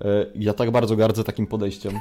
[0.00, 1.92] E, ja tak bardzo gardzę takim podejściem.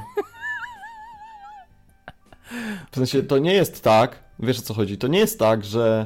[2.92, 6.06] W sensie, to nie jest tak, wiesz o co chodzi, to nie jest tak, że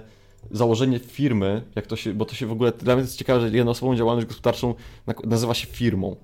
[0.51, 3.57] założenie firmy, jak to się, bo to się w ogóle, dla mnie jest ciekawe, że
[3.57, 4.76] jednoosobową działalność gospodarczą
[5.24, 6.16] nazywa się firmą.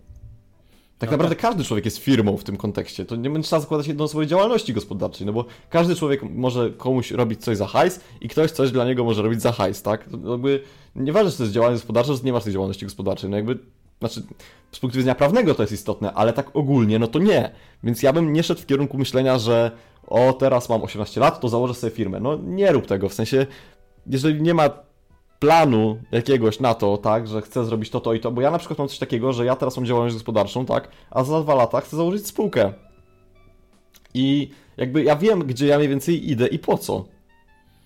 [0.97, 1.41] Tak no naprawdę tak.
[1.41, 3.05] każdy człowiek jest firmą w tym kontekście.
[3.05, 7.43] To nie będzie trzeba zakładać jednoosobowej działalności gospodarczej, no bo każdy człowiek może komuś robić
[7.43, 10.09] coś za hajs i ktoś coś dla niego może robić za hajs, tak?
[10.09, 10.63] To jakby
[10.95, 13.29] nieważne, czy to jest działalność gospodarcza, czy nie masz tej działalności gospodarczej.
[13.29, 13.59] No jakby,
[13.99, 14.23] znaczy,
[14.71, 17.51] z punktu widzenia prawnego to jest istotne, ale tak ogólnie, no to nie.
[17.83, 19.71] Więc ja bym nie szedł w kierunku myślenia, że
[20.07, 22.19] o, teraz mam 18 lat, to założę sobie firmę.
[22.19, 23.45] No nie rób tego, w sensie
[24.07, 24.69] jeżeli nie ma
[25.39, 28.57] planu jakiegoś na to, tak, że chcę zrobić to, to i to, bo ja na
[28.57, 31.81] przykład mam coś takiego, że ja teraz mam działalność gospodarczą, tak, a za dwa lata
[31.81, 32.73] chcę założyć spółkę.
[34.13, 37.05] I jakby ja wiem, gdzie ja mniej więcej idę i po co.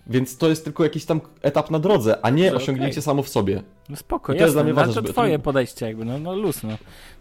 [0.06, 3.02] Więc to jest tylko jakiś tam etap na drodze, a nie osiągnięcie okay.
[3.02, 3.62] samo w sobie.
[3.88, 5.12] No spoko, I to jest dla mnie ważne, to żeby...
[5.12, 6.76] twoje podejście jakby, no, no luz, no.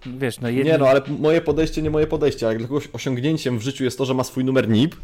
[0.05, 0.71] Wiesz, no jedni...
[0.71, 3.97] Nie no, ale moje podejście, nie moje podejście, jak dla kogoś osiągnięciem w życiu jest
[3.97, 4.95] to, że ma swój numer NIP,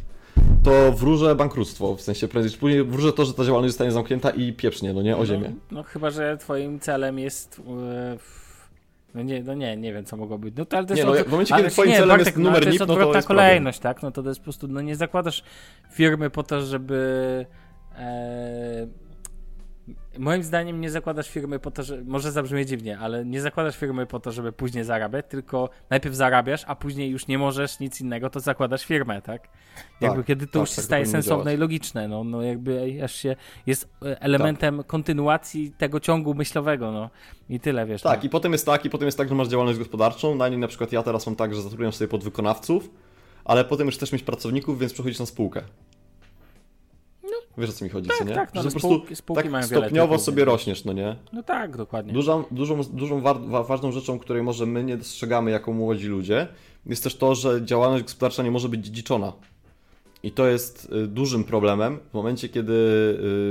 [0.64, 4.30] to wróżę bankructwo, w sensie prędzej czy później wróżę to, że ta działalność zostanie zamknięta
[4.30, 5.50] i pieprznie, no nie, o no, ziemię.
[5.50, 7.62] No, no chyba, że twoim celem jest...
[7.68, 8.20] Yy...
[9.16, 10.56] No nie, no nie, nie wiem co mogło być.
[10.58, 12.38] No to, ale to jest nie, no, w momencie, kiedy twoim nie, celem Bartek, jest
[12.38, 13.96] numer no, to jest NIP, no to jest kolejność, problem.
[13.96, 14.04] tak?
[14.04, 15.44] No to, to jest po prostu, no nie zakładasz
[15.92, 17.46] firmy po to, żeby
[17.98, 18.88] e,
[20.18, 22.04] Moim zdaniem nie zakładasz firmy po to, że.
[22.04, 26.64] Może zabrzmie dziwnie, ale nie zakładasz firmy po to, żeby później zarabiać, tylko najpierw zarabiasz,
[26.68, 29.50] a później już nie możesz nic innego, to zakładasz firmę, tak?
[30.02, 31.58] Jakby tak, kiedy to tak, już tak, staje sensowne działać.
[31.58, 33.36] i logiczne, no, no jakby aż się
[33.66, 34.88] jest e, elementem tak.
[34.88, 37.10] kontynuacji tego ciągu myślowego, no
[37.50, 38.02] i tyle, wiesz.
[38.02, 38.26] Tak, no.
[38.26, 40.68] i potem jest tak, i potem jest tak, że masz działalność gospodarczą, na niej na
[40.68, 42.90] przykład ja teraz mam tak, że zatrudniam sobie podwykonawców,
[43.46, 45.64] ale potem już chcesz mieć pracowników, więc przechodzisz na spółkę.
[47.58, 48.36] Wiesz o co mi chodzi, tak, co nie?
[48.36, 51.16] Tak, no, że po prostu spółki tak mają stopniowo sobie rośniesz, no nie?
[51.34, 52.14] No tak, dokładnie.
[52.14, 56.48] Dużą, dużą, dużą wa ważną rzeczą, której może my nie dostrzegamy jako młodzi ludzie,
[56.86, 59.34] jest też to, że działalność gospodarcza nie może być dziedziczona.
[60.24, 62.74] I to jest y, dużym problemem w momencie, kiedy,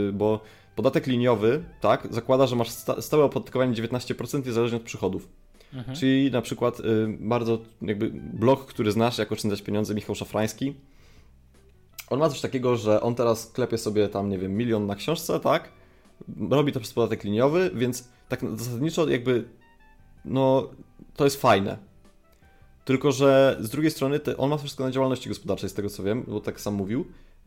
[0.09, 0.41] y, bo
[0.77, 5.29] podatek liniowy, tak, zakłada, że masz sta stałe opodatkowanie 19% niezależnie od przychodów.
[5.75, 5.97] Mhm.
[5.97, 6.85] Czyli na przykład y,
[7.21, 10.75] bardzo jakby blog, który znasz, jak oszczędzać pieniądze, Michał Szafrański,
[12.11, 15.41] on ma coś takiego, że on teraz klepie sobie tam, nie wiem, milion na książce,
[15.41, 15.69] tak?
[16.51, 19.45] Robi to przez podatek liniowy, więc tak zasadniczo jakby,
[20.25, 20.71] no,
[21.17, 21.79] to jest fajne.
[22.85, 26.25] Tylko, że z drugiej strony on ma wszystko na działalności gospodarczej, z tego co wiem,
[26.29, 27.05] bo tak sam mówił.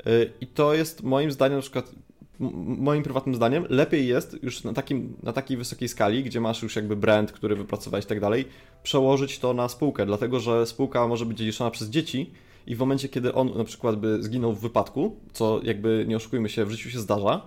[0.07, 1.91] Y, I to jest moim zdaniem, na przykład,
[2.39, 6.75] moim prywatnym zdaniem, lepiej jest już na, takim, na takiej wysokiej skali, gdzie masz już
[6.75, 8.45] jakby brand, który wypracowałeś i tak dalej,
[8.83, 12.31] przełożyć to na spółkę, dlatego że spółka może być dziedziczona przez dzieci,
[12.67, 16.49] i w momencie, kiedy on na przykład by zginął w wypadku, co jakby nie oszukujmy
[16.49, 17.41] się, w życiu się zdarza,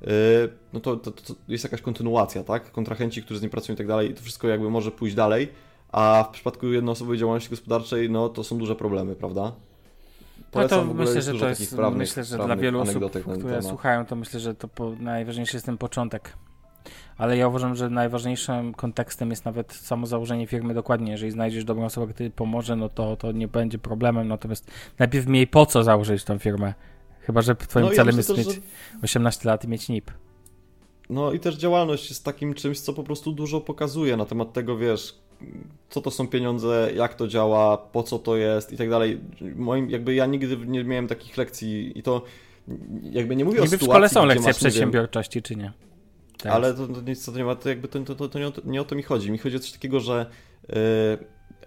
[0.00, 0.08] yy,
[0.72, 2.72] no to, to, to jest jakaś kontynuacja, tak?
[2.72, 5.48] Kontrahenci, którzy z nim pracują i tak dalej, to wszystko jakby może pójść dalej,
[5.92, 9.52] a w przypadku jednoosobowej działalności gospodarczej, no to są duże problemy, prawda?
[10.50, 13.04] Polecam no to myślę, że to jest, prawnych, myślę, że dla wielu osób,
[13.38, 16.32] które słuchają, to myślę, że to po, najważniejszy jest ten początek
[17.18, 21.12] ale ja uważam, że najważniejszym kontekstem jest nawet samo założenie firmy dokładnie.
[21.12, 24.28] Jeżeli znajdziesz dobrą osobę, która pomoże, no to, to nie będzie problemem.
[24.28, 26.74] Natomiast najpierw miej po co założyć tą firmę.
[27.20, 28.60] Chyba, że twoim no, celem ja jest mieć że...
[29.02, 30.10] 18 lat i mieć NIP.
[31.10, 34.76] No i też działalność jest takim czymś, co po prostu dużo pokazuje na temat tego,
[34.76, 35.14] wiesz,
[35.90, 39.20] co to są pieniądze, jak to działa, po co to jest i tak dalej.
[39.56, 42.22] Moim, jakby ja nigdy nie miałem takich lekcji i to
[43.02, 45.72] jakby nie mówię Niby o sytuacji, w szkole są lekcje przedsiębiorczości, czy nie?
[46.42, 46.52] Tak.
[46.52, 48.80] Ale to, to, nic, to nie ma, to jakby to, to, to, nie, o nie
[48.80, 49.30] o to mi chodzi.
[49.30, 50.26] Mi chodzi o coś takiego, że
[50.68, 50.74] yy,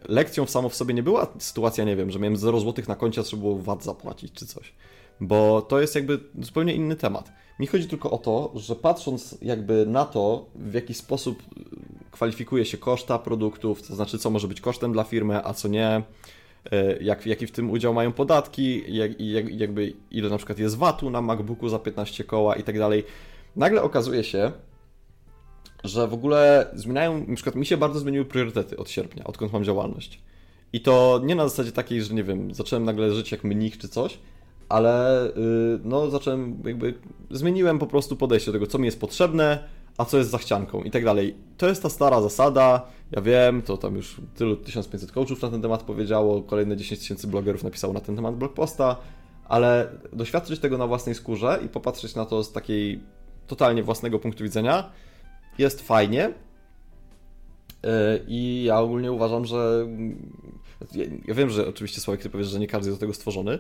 [0.08, 3.22] lekcją samo w sobie nie była sytuacja, nie wiem, że miałem 0 zł na koncie,
[3.22, 4.74] a trzeba było VAT zapłacić czy coś.
[5.22, 7.32] Bo to jest jakby zupełnie inny temat.
[7.60, 11.44] Mi chodzi tylko o to, że patrząc jakby na to, w jaki sposób
[12.12, 16.02] kwalifikuje się koszta produktów, to znaczy co może być kosztem dla firmy, a co nie,
[16.74, 20.78] y, jak, jaki w tym udział mają podatki, jak, jak, jakby ile na przykład jest
[20.78, 23.04] VAT-u na MacBooku za 15 koła i tak dalej,
[23.56, 24.52] Nagle okazuje się,
[25.84, 29.64] że w ogóle zmieniają, na przykład mi się bardzo zmieniły priorytety od sierpnia, odkąd mam
[29.64, 30.22] działalność.
[30.74, 33.90] I to nie na zasadzie takiej, że nie wiem, zacząłem nagle żyć jak mnich czy
[33.90, 34.20] coś,
[34.70, 36.94] ale yy, no zacząłem jakby,
[37.32, 40.92] zmieniłem po prostu podejście do tego, co mi jest potrzebne, a co jest zachcianką i
[40.92, 41.36] tak dalej.
[41.58, 45.62] To jest ta stara zasada, ja wiem, to tam już tylu 1500 coachów na ten
[45.62, 48.96] temat powiedziało, kolejne 10 tysięcy blogerów napisało na ten temat blogposta,
[49.46, 53.04] ale doświadczyć tego na własnej skórze i popatrzeć na to z takiej
[53.56, 54.92] totalnie własnego punktu widzenia
[55.58, 56.34] jest fajnie.
[57.84, 57.90] Yy,
[58.28, 59.88] I ja ogólnie uważam, że.
[61.28, 63.60] Ja wiem, że oczywiście Sławek, ty powiesz, że nie każdy jest do tego stworzony,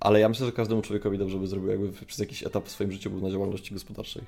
[0.00, 2.92] ale ja myślę, że każdemu człowiekowi dobrze by zrobił, jakby przez jakiś etap w swoim
[2.92, 4.22] życiu był na działalności gospodarczej.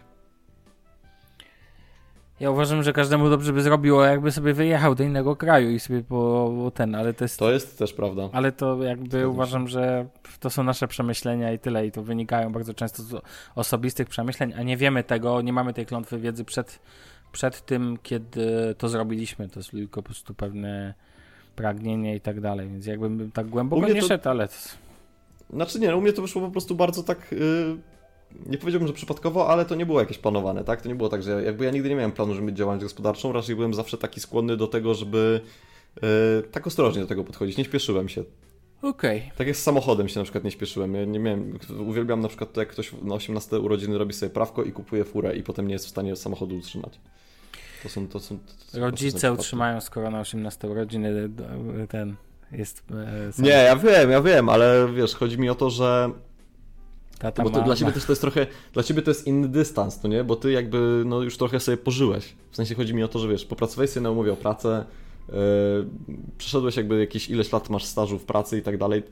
[2.41, 6.03] Ja uważam, że każdemu dobrze by zrobiło, jakby sobie wyjechał do innego kraju i sobie
[6.03, 7.39] po ten, ale to jest.
[7.39, 8.29] To jest też prawda.
[8.33, 9.73] Ale to jakby Zgadzam uważam, się.
[9.73, 10.07] że
[10.41, 13.23] to są nasze przemyślenia i tyle, i to wynikają bardzo często z
[13.55, 16.79] osobistych przemyśleń, a nie wiemy tego, nie mamy tej klątwy wiedzy przed,
[17.33, 19.49] przed tym, kiedy to zrobiliśmy.
[19.49, 20.95] To jest tylko po prostu pewne
[21.57, 24.09] pragnienie i tak dalej, więc jakbym tak głęboko nie to...
[24.09, 24.49] szedł, ale.
[25.51, 27.33] Znaczy nie, u mnie to wyszło po prostu bardzo tak.
[27.33, 27.96] Yy
[28.47, 30.83] nie powiedziałbym, że przypadkowo, ale to nie było jakieś planowane, tak?
[30.83, 33.33] To nie było tak, że jakby ja nigdy nie miałem planu, żeby mieć działalność gospodarczą,
[33.33, 35.41] raczej byłem zawsze taki skłonny do tego, żeby
[36.03, 36.09] yy,
[36.53, 38.25] tak ostrożnie do tego podchodzić, nie śpieszyłem się.
[38.83, 39.19] Okej.
[39.19, 39.31] Okay.
[39.37, 40.95] Tak jak z samochodem się na przykład nie śpieszyłem.
[40.95, 44.63] Ja nie miałem, uwielbiam na przykład to, jak ktoś na 18 urodziny robi sobie prawko
[44.63, 47.01] i kupuje furę i potem nie jest w stanie samochodu utrzymać.
[47.83, 48.39] To są, to są,
[48.73, 51.29] to Rodzice utrzymają, skoro na 18 urodziny
[51.89, 52.17] ten
[52.53, 52.83] jest...
[53.39, 56.11] E, nie, ja wiem, ja wiem, ale wiesz, chodzi mi o to, że
[57.19, 60.01] Tata bo to dla ciebie też to jest trochę, dla ciebie to jest inny dystans,
[60.01, 60.25] to nie?
[60.25, 62.35] Bo ty jakby no już trochę sobie pożyłeś.
[62.51, 64.85] W sensie chodzi mi o to, że wiesz, popracowałeś sobie na umowie o pracę,
[65.29, 65.35] yy,
[66.39, 69.03] przeszedłeś jakby jakieś ileś lat masz stażu w pracy i tak dalej.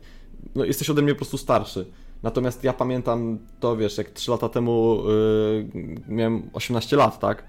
[0.55, 1.87] No jesteś ode mnie po prostu starszy.
[2.23, 5.03] Natomiast ja pamiętam to, wiesz, jak 3 lata temu
[5.75, 7.45] yy, miałem 18 lat, tak?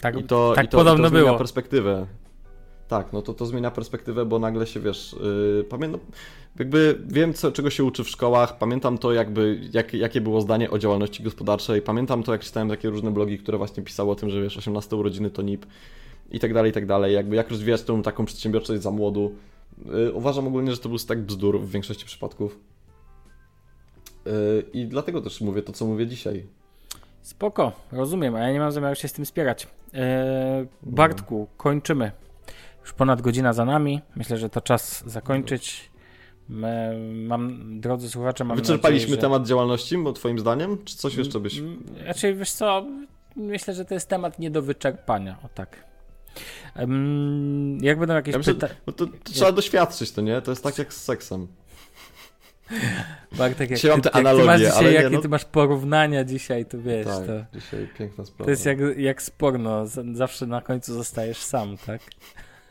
[0.00, 1.38] Tak, I to, tak i to, podobno i to było.
[1.38, 2.06] perspektywę.
[2.92, 6.00] Tak, no to to zmienia perspektywę, bo nagle się, wiesz, yy, pamiętam,
[6.58, 10.70] jakby wiem, co, czego się uczy w szkołach, pamiętam to, jakby, jak, jakie było zdanie
[10.70, 14.30] o działalności gospodarczej, pamiętam to, jak czytałem takie różne blogi, które właśnie pisały o tym,
[14.30, 15.66] że wiesz, 18 urodziny to NIP
[16.30, 19.34] i tak dalej, i tak dalej, jakby jak rozwijać tą taką przedsiębiorczość za młodu.
[19.86, 22.58] Yy, uważam ogólnie, że to był tak bzdur w większości przypadków.
[24.26, 24.32] Yy,
[24.72, 26.46] I dlatego też mówię to, co mówię dzisiaj.
[27.22, 29.68] Spoko, rozumiem, a ja nie mam zamiaru się z tym spierać.
[29.92, 30.00] Yy,
[30.82, 32.21] Bartku, kończymy.
[32.82, 34.00] Już ponad godzina za nami.
[34.16, 35.92] Myślę, że to czas zakończyć.
[36.48, 39.20] My, mam, drodzy słuchacze, mam Wyczerpaliśmy nadzieję, że...
[39.20, 40.78] temat działalności, bo twoim zdaniem?
[40.84, 41.60] Czy coś jeszcze byś...
[41.60, 42.86] Raczej, znaczy, wiesz co,
[43.36, 45.84] myślę, że to jest temat nie do wyczerpania, o tak.
[46.76, 48.74] Um, jak będą jakieś ja pytania...
[48.84, 50.42] To, to, trzeba doświadczyć, to nie?
[50.42, 51.48] To jest tak jak z seksem.
[53.32, 55.20] Bartek, jak, ty, jak ty masz dzisiaj, jakie no...
[55.20, 57.58] ty masz porównania dzisiaj, to wiesz, tak, to...
[57.58, 58.44] dzisiaj piękna sprawa.
[58.44, 62.00] To jest jak, jak z porno, zawsze na końcu zostajesz sam, tak?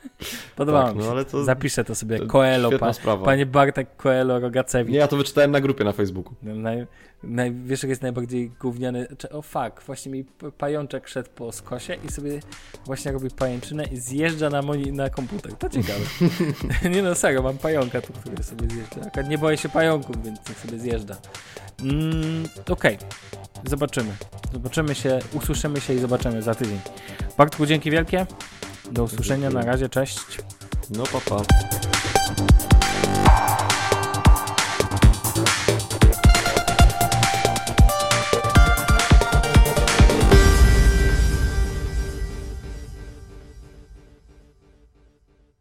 [0.56, 1.10] Podobało tak, mi no, się.
[1.10, 2.20] No, ale to, Zapiszę to sobie.
[2.20, 3.26] To Coelho, pa, sprawa.
[3.26, 4.93] panie Bartek Coelho Rogacewicz.
[4.93, 6.34] Nie, ja to wyczytałem na grupie na Facebooku.
[6.43, 6.88] No, naj,
[7.24, 9.08] naj, wiesz, jak jest najbardziej gówniany?
[9.32, 10.24] O fuck, właśnie mi
[10.58, 12.39] pajączek szedł po skosie i sobie
[12.86, 15.54] właśnie robi pajęczynę i zjeżdża na, moni, na komputer.
[15.54, 15.99] To ciekawe.
[16.95, 19.22] nie no, serio, mam pająka tu, który sobie zjeżdża.
[19.22, 21.16] Nie boję się pająków, więc niech sobie zjeżdża.
[21.82, 22.97] Mm, Okej, okay.
[23.66, 24.12] zobaczymy.
[24.54, 26.80] Zobaczymy się, usłyszymy się i zobaczymy za tydzień.
[27.38, 28.26] Bartku, dzięki wielkie.
[28.92, 30.38] Do usłyszenia, na razie, cześć.
[30.90, 31.36] No papa.
[31.36, 32.01] Pa.